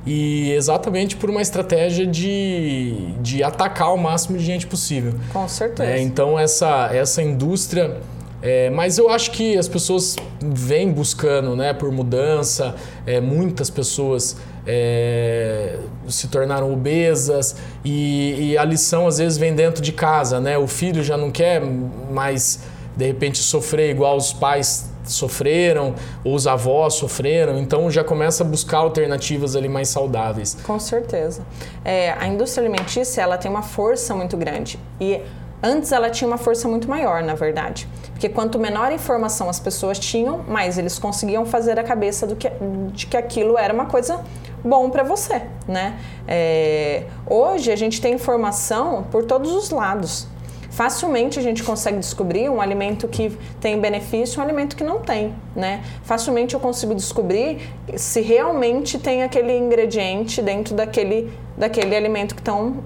e 0.06 0.52
exatamente 0.52 1.16
por 1.16 1.30
uma 1.30 1.42
estratégia 1.42 2.06
de, 2.06 3.14
de 3.20 3.44
atacar 3.44 3.92
o 3.92 3.98
máximo 3.98 4.38
de 4.38 4.44
gente 4.44 4.68
possível. 4.68 5.16
Com 5.34 5.48
certeza. 5.48 5.90
É, 5.90 6.00
então 6.00 6.38
essa, 6.38 6.92
essa 6.94 7.22
indústria 7.24 7.98
é, 8.42 8.72
mas 8.72 8.98
eu 8.98 9.10
acho 9.10 9.32
que 9.32 9.56
as 9.56 9.68
pessoas 9.68 10.16
vêm 10.42 10.92
buscando 10.92 11.56
né, 11.56 11.74
por 11.74 11.92
mudança, 11.92 12.76
é, 13.06 13.22
muitas 13.22 13.70
pessoas 13.70 14.36
é, 14.66 15.78
se 16.08 16.28
tornaram 16.28 16.72
obesas 16.72 17.56
e, 17.84 18.52
e, 18.52 18.58
a 18.58 18.64
lição 18.64 19.08
às 19.08 19.18
vezes 19.18 19.38
vem 19.38 19.56
dentro 19.56 19.82
de 19.82 19.92
casa, 19.92 20.40
né? 20.40 20.58
O 20.58 20.68
filho 20.68 21.04
já 21.04 21.18
não 21.18 21.32
quer 21.32 21.62
mais 21.62 22.60
de 22.96 23.06
repente 23.06 23.40
sofrer 23.40 23.90
igual 23.90 24.18
os 24.18 24.34
pais 24.34 24.92
sofreram 25.04 25.96
ou 26.24 26.36
os 26.36 26.46
avós 26.46 26.96
sofreram, 26.96 27.58
então 27.58 27.90
já 27.90 28.04
começa 28.04 28.44
a 28.44 28.48
buscar 28.48 28.80
alternativas 28.80 29.56
ali 29.56 29.68
mais 29.68 29.90
saudáveis. 29.90 30.58
Com 30.64 30.80
certeza. 30.80 31.42
É, 31.84 32.12
a 32.12 32.28
indústria 32.28 32.64
alimentícia 32.64 33.22
ela 33.22 33.38
tem 33.38 33.50
uma 33.50 33.64
força 33.64 34.14
muito 34.14 34.38
grande 34.38 34.80
e 35.00 35.22
antes 35.64 35.92
ela 35.92 36.10
tinha 36.10 36.28
uma 36.28 36.38
força 36.38 36.68
muito 36.68 36.88
maior, 36.90 37.24
na 37.24 37.34
verdade. 37.34 37.88
Porque 38.12 38.30
quanto 38.30 38.60
menor 38.60 38.92
informação 38.92 39.50
as 39.50 39.60
pessoas 39.60 39.98
tinham, 39.98 40.40
mais 40.48 40.78
eles 40.78 41.00
conseguiam 41.00 41.46
fazer 41.46 41.80
a 41.80 41.84
cabeça 41.84 42.28
que, 42.36 42.52
de 42.94 43.08
que 43.08 43.18
aquilo 43.18 43.58
era 43.58 43.74
uma 43.74 43.86
coisa 43.86 44.20
bom 44.64 44.90
para 44.90 45.04
você, 45.04 45.42
né? 45.68 46.00
É, 46.28 47.04
hoje 47.28 47.72
a 47.72 47.76
gente 47.76 48.02
tem 48.02 48.14
informação 48.14 49.04
por 49.12 49.24
todos 49.24 49.52
os 49.52 49.70
lados. 49.70 50.28
Facilmente 50.70 51.38
a 51.38 51.42
gente 51.42 51.64
consegue 51.64 51.98
descobrir 51.98 52.50
um 52.50 52.62
alimento 52.62 53.06
que 53.08 53.38
tem 53.60 53.80
benefício 53.80 54.38
e 54.38 54.40
um 54.40 54.44
alimento 54.44 54.76
que 54.76 54.84
não 54.84 55.00
tem, 55.00 55.36
né? 55.54 55.84
Facilmente 56.04 56.54
eu 56.54 56.62
consigo 56.62 56.96
descobrir 56.96 57.70
se 57.98 58.22
realmente 58.22 58.98
tem 58.98 59.22
aquele 59.22 59.58
ingrediente 59.58 60.42
dentro 60.42 60.74
daquele, 60.74 61.32
daquele 61.58 61.94
alimento 61.94 62.36
que 62.36 62.42
estão 62.42 62.78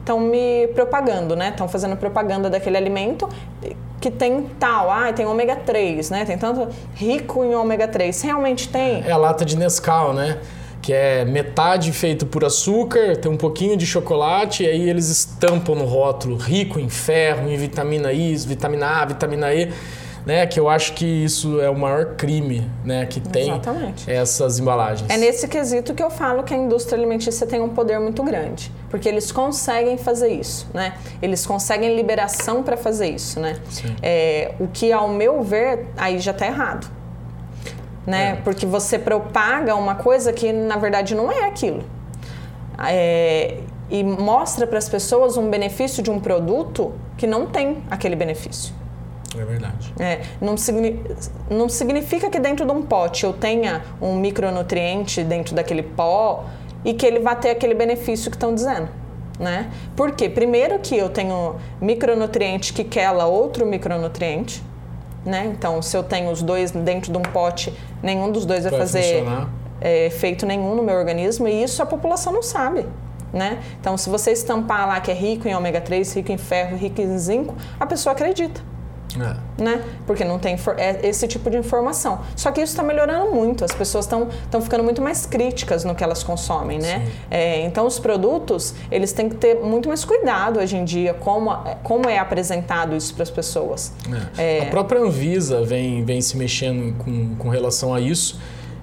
estão 0.00 0.18
me 0.18 0.66
propagando, 0.74 1.36
né? 1.36 1.50
Estão 1.50 1.68
fazendo 1.68 1.96
propaganda 1.96 2.50
daquele 2.50 2.76
alimento 2.76 3.28
que 4.00 4.10
tem 4.10 4.44
tal, 4.58 4.90
ah, 4.90 5.12
tem 5.12 5.26
ômega 5.26 5.54
3, 5.54 6.10
né? 6.10 6.24
Tem 6.24 6.36
tanto 6.36 6.68
rico 6.94 7.44
em 7.44 7.54
ômega 7.54 7.86
3. 7.86 8.20
Realmente 8.22 8.68
tem? 8.68 9.04
É 9.06 9.12
a 9.12 9.16
lata 9.16 9.44
de 9.44 9.56
Nescau, 9.56 10.12
né? 10.12 10.38
Que 10.82 10.92
é 10.92 11.24
metade 11.24 11.92
feito 11.92 12.26
por 12.26 12.44
açúcar, 12.44 13.16
tem 13.16 13.30
um 13.30 13.36
pouquinho 13.36 13.76
de 13.76 13.86
chocolate, 13.86 14.64
e 14.64 14.66
aí 14.66 14.88
eles 14.88 15.08
estampam 15.08 15.74
no 15.74 15.84
rótulo 15.84 16.36
rico 16.36 16.78
em 16.80 16.88
ferro, 16.88 17.48
em 17.50 17.56
vitamina 17.56 18.12
I, 18.12 18.36
vitamina 18.36 18.86
A, 18.86 19.04
vitamina 19.04 19.52
E, 19.52 19.70
né? 20.24 20.46
Que 20.46 20.58
eu 20.58 20.68
acho 20.68 20.94
que 20.94 21.04
isso 21.04 21.60
é 21.60 21.68
o 21.68 21.76
maior 21.76 22.14
crime, 22.16 22.70
né? 22.84 23.04
Que 23.06 23.20
tem 23.20 23.50
Exatamente. 23.50 24.10
essas 24.10 24.58
embalagens. 24.58 25.08
É 25.10 25.16
nesse 25.16 25.46
quesito 25.48 25.94
que 25.94 26.02
eu 26.02 26.10
falo 26.10 26.42
que 26.42 26.54
a 26.54 26.56
indústria 26.56 26.96
alimentícia 26.96 27.46
tem 27.46 27.60
um 27.60 27.68
poder 27.68 27.98
muito 28.00 28.22
grande, 28.22 28.72
porque 28.88 29.08
eles 29.08 29.30
conseguem 29.30 29.98
fazer 29.98 30.28
isso, 30.28 30.66
né? 30.72 30.94
Eles 31.20 31.44
conseguem 31.44 31.94
liberação 31.94 32.62
para 32.62 32.76
fazer 32.76 33.08
isso, 33.10 33.38
né? 33.38 33.56
É, 34.02 34.54
o 34.58 34.66
que, 34.66 34.92
ao 34.92 35.08
meu 35.08 35.42
ver, 35.42 35.88
aí 35.96 36.18
já 36.18 36.30
está 36.30 36.46
errado 36.46 36.99
né? 38.06 38.32
É. 38.32 38.36
Porque 38.36 38.66
você 38.66 38.98
propaga 38.98 39.74
uma 39.74 39.94
coisa 39.94 40.32
que 40.32 40.52
na 40.52 40.76
verdade 40.76 41.14
não 41.14 41.30
é 41.30 41.46
aquilo. 41.46 41.84
É, 42.86 43.58
e 43.90 44.02
mostra 44.02 44.66
para 44.66 44.78
as 44.78 44.88
pessoas 44.88 45.36
um 45.36 45.50
benefício 45.50 46.02
de 46.02 46.10
um 46.10 46.20
produto 46.20 46.92
que 47.16 47.26
não 47.26 47.46
tem 47.46 47.78
aquele 47.90 48.16
benefício. 48.16 48.72
É 49.38 49.44
verdade. 49.44 49.94
É, 49.98 50.22
não, 50.40 50.54
não 51.50 51.68
significa 51.68 52.28
que 52.28 52.38
dentro 52.38 52.66
de 52.66 52.72
um 52.72 52.82
pote 52.82 53.24
eu 53.24 53.32
tenha 53.32 53.82
um 54.00 54.16
micronutriente 54.16 55.22
dentro 55.22 55.54
daquele 55.54 55.82
pó 55.82 56.46
e 56.84 56.94
que 56.94 57.06
ele 57.06 57.20
vai 57.20 57.36
ter 57.36 57.50
aquele 57.50 57.74
benefício 57.74 58.30
que 58.30 58.36
estão 58.36 58.54
dizendo. 58.54 58.88
Né? 59.38 59.70
Por 59.96 60.12
quê? 60.12 60.28
Primeiro 60.28 60.78
que 60.80 60.96
eu 60.96 61.08
tenho 61.08 61.56
micronutriente 61.80 62.72
que 62.72 62.84
quela 62.84 63.24
outro 63.24 63.64
micronutriente, 63.64 64.62
né? 65.24 65.46
Então, 65.46 65.80
se 65.80 65.96
eu 65.96 66.02
tenho 66.02 66.30
os 66.30 66.42
dois 66.42 66.70
dentro 66.70 67.10
de 67.10 67.16
um 67.16 67.22
pote, 67.22 67.72
nenhum 68.02 68.30
dos 68.30 68.44
dois 68.44 68.64
vai, 68.64 68.70
vai 68.70 68.80
fazer 68.80 69.24
é, 69.80 70.06
efeito 70.06 70.46
nenhum 70.46 70.74
no 70.74 70.82
meu 70.82 70.96
organismo 70.96 71.48
e 71.48 71.62
isso 71.62 71.82
a 71.82 71.86
população 71.86 72.32
não 72.32 72.42
sabe. 72.42 72.86
Né? 73.32 73.62
Então, 73.80 73.96
se 73.96 74.10
você 74.10 74.32
estampar 74.32 74.88
lá 74.88 75.00
que 75.00 75.10
é 75.10 75.14
rico 75.14 75.46
em 75.46 75.54
ômega 75.54 75.80
3, 75.80 76.16
rico 76.16 76.32
em 76.32 76.38
ferro, 76.38 76.76
rico 76.76 77.00
em 77.00 77.16
zinco, 77.16 77.54
a 77.78 77.86
pessoa 77.86 78.12
acredita. 78.12 78.60
É. 79.18 79.62
Né? 79.62 79.82
Porque 80.06 80.24
não 80.24 80.38
tem 80.38 80.56
é 80.76 81.00
esse 81.06 81.26
tipo 81.26 81.50
de 81.50 81.56
informação. 81.56 82.20
Só 82.36 82.50
que 82.50 82.60
isso 82.60 82.72
está 82.72 82.82
melhorando 82.82 83.32
muito. 83.32 83.64
As 83.64 83.72
pessoas 83.72 84.04
estão 84.04 84.60
ficando 84.60 84.84
muito 84.84 85.02
mais 85.02 85.26
críticas 85.26 85.84
no 85.84 85.94
que 85.94 86.04
elas 86.04 86.22
consomem, 86.22 86.78
né? 86.78 87.08
É, 87.30 87.64
então 87.64 87.86
os 87.86 87.98
produtos 87.98 88.74
eles 88.90 89.12
têm 89.12 89.28
que 89.28 89.36
ter 89.36 89.56
muito 89.56 89.88
mais 89.88 90.04
cuidado 90.04 90.58
hoje 90.60 90.76
em 90.76 90.84
dia 90.84 91.14
como, 91.14 91.50
como 91.82 92.08
é 92.08 92.18
apresentado 92.18 92.96
isso 92.96 93.14
para 93.14 93.22
as 93.22 93.30
pessoas. 93.30 93.92
É. 94.36 94.58
é. 94.58 94.62
A 94.62 94.66
própria 94.66 95.00
Anvisa 95.00 95.62
vem, 95.62 96.04
vem 96.04 96.20
se 96.20 96.36
mexendo 96.36 96.96
com, 96.98 97.34
com 97.36 97.48
relação 97.48 97.94
a 97.94 98.00
isso. 98.00 98.38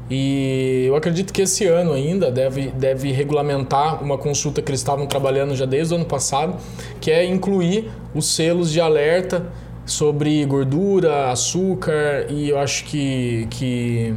E 0.09 0.85
eu 0.87 0.95
acredito 0.95 1.33
que 1.33 1.41
esse 1.41 1.65
ano 1.65 1.91
ainda 1.91 2.31
deve, 2.31 2.69
deve 2.69 3.11
regulamentar 3.11 4.01
uma 4.01 4.17
consulta 4.17 4.61
que 4.61 4.69
eles 4.69 4.79
estavam 4.79 5.05
trabalhando 5.05 5.53
já 5.53 5.65
desde 5.65 5.93
o 5.93 5.97
ano 5.97 6.05
passado, 6.05 6.55
que 7.01 7.11
é 7.11 7.25
incluir 7.25 7.91
os 8.15 8.33
selos 8.33 8.71
de 8.71 8.79
alerta 8.79 9.45
sobre 9.87 10.45
gordura, 10.45 11.31
açúcar 11.31 12.27
e 12.29 12.49
eu 12.49 12.59
acho 12.59 12.83
que, 12.83 13.47
que 13.49 14.13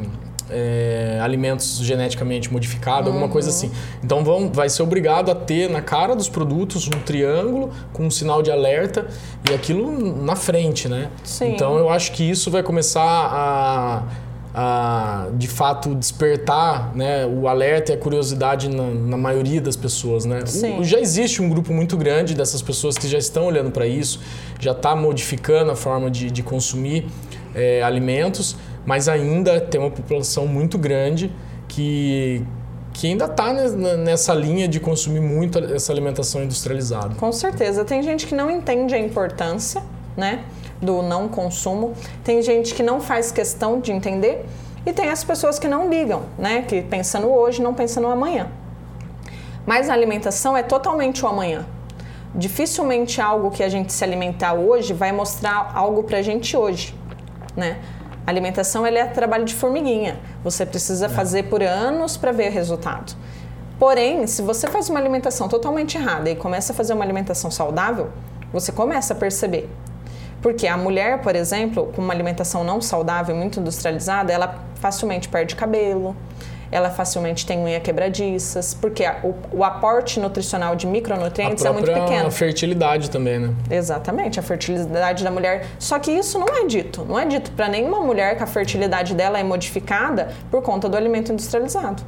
é, 0.50 1.18
alimentos 1.22 1.78
geneticamente 1.78 2.52
modificados, 2.52 3.06
uhum. 3.06 3.14
alguma 3.14 3.28
coisa 3.28 3.50
assim. 3.50 3.70
Então 4.02 4.24
vão, 4.24 4.50
vai 4.52 4.68
ser 4.68 4.82
obrigado 4.82 5.30
a 5.30 5.34
ter 5.34 5.70
na 5.70 5.80
cara 5.80 6.14
dos 6.14 6.28
produtos 6.28 6.88
um 6.88 7.00
triângulo 7.00 7.70
com 7.92 8.04
um 8.06 8.10
sinal 8.10 8.42
de 8.42 8.50
alerta 8.50 9.06
e 9.48 9.54
aquilo 9.54 9.90
na 10.22 10.36
frente, 10.36 10.88
né? 10.88 11.08
Sim. 11.22 11.54
Então 11.54 11.78
eu 11.78 11.88
acho 11.88 12.12
que 12.12 12.28
isso 12.28 12.50
vai 12.50 12.62
começar 12.62 13.02
a 13.02 14.02
a, 14.54 15.28
de 15.34 15.46
fato 15.46 15.94
despertar 15.94 16.94
né, 16.94 17.26
o 17.26 17.46
alerta 17.46 17.92
e 17.92 17.94
a 17.94 17.98
curiosidade 17.98 18.68
na, 18.68 18.90
na 18.90 19.16
maioria 19.16 19.60
das 19.60 19.76
pessoas. 19.76 20.24
Né? 20.24 20.40
O, 20.78 20.84
já 20.84 20.98
existe 20.98 21.40
um 21.40 21.48
grupo 21.48 21.72
muito 21.72 21.96
grande 21.96 22.34
dessas 22.34 22.60
pessoas 22.60 22.98
que 22.98 23.06
já 23.06 23.18
estão 23.18 23.46
olhando 23.46 23.70
para 23.70 23.86
isso, 23.86 24.20
já 24.58 24.72
está 24.72 24.94
modificando 24.96 25.70
a 25.70 25.76
forma 25.76 26.10
de, 26.10 26.30
de 26.30 26.42
consumir 26.42 27.06
é, 27.54 27.82
alimentos, 27.82 28.56
mas 28.84 29.08
ainda 29.08 29.60
tem 29.60 29.80
uma 29.80 29.90
população 29.90 30.46
muito 30.46 30.78
grande 30.78 31.32
que, 31.68 32.42
que 32.92 33.06
ainda 33.06 33.26
está 33.26 33.52
nessa 33.52 34.34
linha 34.34 34.66
de 34.66 34.80
consumir 34.80 35.20
muito 35.20 35.58
essa 35.58 35.92
alimentação 35.92 36.42
industrializada. 36.42 37.14
Com 37.14 37.30
certeza. 37.32 37.84
Tem 37.84 38.02
gente 38.02 38.26
que 38.26 38.34
não 38.34 38.50
entende 38.50 38.94
a 38.94 38.98
importância, 38.98 39.82
né? 40.16 40.44
do 40.80 41.02
não 41.02 41.28
consumo. 41.28 41.92
Tem 42.24 42.42
gente 42.42 42.74
que 42.74 42.82
não 42.82 43.00
faz 43.00 43.30
questão 43.30 43.80
de 43.80 43.92
entender 43.92 44.44
e 44.84 44.92
tem 44.92 45.10
as 45.10 45.22
pessoas 45.22 45.58
que 45.58 45.68
não 45.68 45.88
ligam, 45.88 46.22
né? 46.38 46.62
Que 46.62 46.80
pensa 46.82 47.20
no 47.20 47.28
hoje, 47.28 47.60
não 47.60 47.74
pensa 47.74 48.00
no 48.00 48.08
amanhã. 48.08 48.48
Mas 49.66 49.90
a 49.90 49.92
alimentação 49.92 50.56
é 50.56 50.62
totalmente 50.62 51.24
o 51.24 51.28
amanhã. 51.28 51.66
Dificilmente 52.34 53.20
algo 53.20 53.50
que 53.50 53.62
a 53.62 53.68
gente 53.68 53.92
se 53.92 54.02
alimentar 54.02 54.54
hoje 54.54 54.92
vai 54.92 55.12
mostrar 55.12 55.72
algo 55.74 56.04
pra 56.04 56.22
gente 56.22 56.56
hoje, 56.56 56.94
né? 57.56 57.78
A 58.26 58.30
alimentação 58.30 58.86
é 58.86 59.04
trabalho 59.06 59.44
de 59.44 59.54
formiguinha. 59.54 60.20
Você 60.44 60.64
precisa 60.64 61.06
é. 61.06 61.08
fazer 61.08 61.44
por 61.44 61.62
anos 61.62 62.16
para 62.16 62.32
ver 62.32 62.50
resultado. 62.50 63.14
Porém, 63.78 64.26
se 64.26 64.42
você 64.42 64.68
faz 64.68 64.88
uma 64.88 65.00
alimentação 65.00 65.48
totalmente 65.48 65.96
errada 65.96 66.30
e 66.30 66.36
começa 66.36 66.72
a 66.72 66.76
fazer 66.76 66.92
uma 66.92 67.02
alimentação 67.02 67.50
saudável, 67.50 68.10
você 68.52 68.70
começa 68.70 69.14
a 69.14 69.16
perceber. 69.16 69.68
Porque 70.42 70.66
a 70.66 70.76
mulher, 70.76 71.20
por 71.20 71.36
exemplo, 71.36 71.92
com 71.94 72.00
uma 72.00 72.14
alimentação 72.14 72.64
não 72.64 72.80
saudável, 72.80 73.36
muito 73.36 73.60
industrializada, 73.60 74.32
ela 74.32 74.64
facilmente 74.76 75.28
perde 75.28 75.54
cabelo, 75.54 76.16
ela 76.72 76.88
facilmente 76.88 77.44
tem 77.44 77.58
unha 77.58 77.80
quebradiças, 77.80 78.74
porque 78.74 79.04
o, 79.24 79.34
o 79.52 79.64
aporte 79.64 80.20
nutricional 80.20 80.76
de 80.76 80.86
micronutrientes 80.86 81.64
é 81.64 81.70
muito 81.70 81.92
pequeno. 81.92 82.28
A 82.28 82.30
fertilidade 82.30 83.10
também, 83.10 83.38
né? 83.38 83.54
Exatamente, 83.68 84.38
a 84.38 84.42
fertilidade 84.42 85.24
da 85.24 85.30
mulher. 85.30 85.66
Só 85.78 85.98
que 85.98 86.12
isso 86.12 86.38
não 86.38 86.46
é 86.56 86.64
dito. 86.64 87.04
Não 87.04 87.18
é 87.18 87.26
dito 87.26 87.50
para 87.52 87.68
nenhuma 87.68 88.00
mulher 88.00 88.36
que 88.36 88.42
a 88.42 88.46
fertilidade 88.46 89.14
dela 89.14 89.38
é 89.38 89.42
modificada 89.42 90.32
por 90.50 90.62
conta 90.62 90.88
do 90.88 90.96
alimento 90.96 91.32
industrializado. 91.32 92.02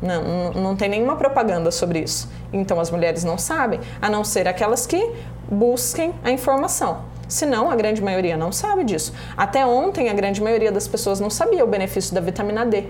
Não, 0.00 0.22
não, 0.22 0.52
não 0.62 0.76
tem 0.76 0.88
nenhuma 0.88 1.16
propaganda 1.16 1.70
sobre 1.70 2.00
isso. 2.00 2.28
Então 2.52 2.78
as 2.80 2.90
mulheres 2.90 3.24
não 3.24 3.36
sabem, 3.36 3.80
a 4.00 4.08
não 4.08 4.24
ser 4.24 4.48
aquelas 4.48 4.86
que 4.86 5.12
busquem 5.50 6.12
a 6.24 6.30
informação. 6.30 7.11
Senão, 7.32 7.70
a 7.70 7.74
grande 7.74 8.02
maioria 8.02 8.36
não 8.36 8.52
sabe 8.52 8.84
disso. 8.84 9.10
Até 9.34 9.64
ontem, 9.64 10.10
a 10.10 10.12
grande 10.12 10.42
maioria 10.42 10.70
das 10.70 10.86
pessoas 10.86 11.18
não 11.18 11.30
sabia 11.30 11.64
o 11.64 11.66
benefício 11.66 12.14
da 12.14 12.20
vitamina 12.20 12.66
D. 12.66 12.84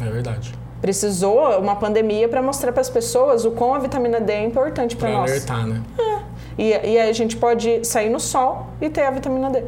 É 0.00 0.08
verdade. 0.08 0.54
Precisou 0.80 1.58
uma 1.58 1.74
pandemia 1.74 2.28
para 2.28 2.40
mostrar 2.40 2.70
para 2.70 2.80
as 2.80 2.88
pessoas 2.88 3.44
o 3.44 3.50
quão 3.50 3.74
a 3.74 3.80
vitamina 3.80 4.20
D 4.20 4.32
é 4.32 4.44
importante 4.44 4.94
para 4.94 5.10
nós. 5.10 5.28
alertar, 5.28 5.66
né? 5.66 5.82
É. 5.98 6.18
E, 6.56 6.92
e 6.92 6.98
a 7.00 7.12
gente 7.12 7.36
pode 7.36 7.84
sair 7.84 8.08
no 8.08 8.20
sol 8.20 8.68
e 8.80 8.88
ter 8.88 9.02
a 9.02 9.10
vitamina 9.10 9.50
D. 9.50 9.64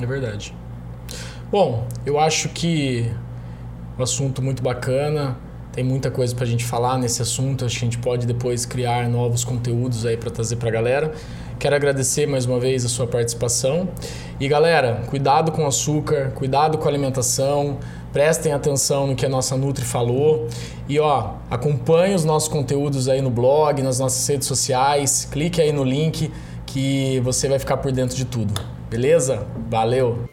É 0.00 0.06
verdade. 0.06 0.54
Bom, 1.50 1.84
eu 2.04 2.20
acho 2.20 2.48
que 2.50 3.10
um 3.98 4.02
assunto 4.04 4.40
muito 4.40 4.62
bacana. 4.62 5.36
Tem 5.72 5.82
muita 5.82 6.08
coisa 6.08 6.32
para 6.34 6.44
a 6.44 6.48
gente 6.48 6.64
falar 6.64 6.98
nesse 6.98 7.20
assunto. 7.20 7.64
Acho 7.64 7.80
que 7.80 7.84
a 7.84 7.88
gente 7.88 7.98
pode 7.98 8.26
depois 8.26 8.64
criar 8.64 9.08
novos 9.08 9.44
conteúdos 9.44 10.06
aí 10.06 10.16
para 10.16 10.30
trazer 10.30 10.54
para 10.54 10.68
a 10.68 10.72
galera. 10.72 11.12
Quero 11.58 11.74
agradecer 11.74 12.26
mais 12.26 12.44
uma 12.44 12.60
vez 12.60 12.84
a 12.84 12.88
sua 12.88 13.06
participação. 13.06 13.88
E 14.38 14.46
galera, 14.46 15.02
cuidado 15.06 15.50
com 15.52 15.64
o 15.64 15.66
açúcar, 15.66 16.32
cuidado 16.34 16.76
com 16.76 16.84
a 16.84 16.88
alimentação, 16.88 17.78
prestem 18.12 18.52
atenção 18.52 19.06
no 19.06 19.16
que 19.16 19.24
a 19.24 19.28
nossa 19.28 19.56
Nutri 19.56 19.84
falou. 19.84 20.48
E 20.88 21.00
ó, 21.00 21.30
acompanhe 21.50 22.14
os 22.14 22.24
nossos 22.24 22.48
conteúdos 22.48 23.08
aí 23.08 23.22
no 23.22 23.30
blog, 23.30 23.82
nas 23.82 23.98
nossas 23.98 24.26
redes 24.28 24.46
sociais, 24.46 25.26
clique 25.30 25.60
aí 25.60 25.72
no 25.72 25.82
link 25.82 26.30
que 26.66 27.20
você 27.20 27.48
vai 27.48 27.58
ficar 27.58 27.78
por 27.78 27.90
dentro 27.90 28.16
de 28.16 28.26
tudo. 28.26 28.52
Beleza? 28.90 29.46
Valeu! 29.70 30.28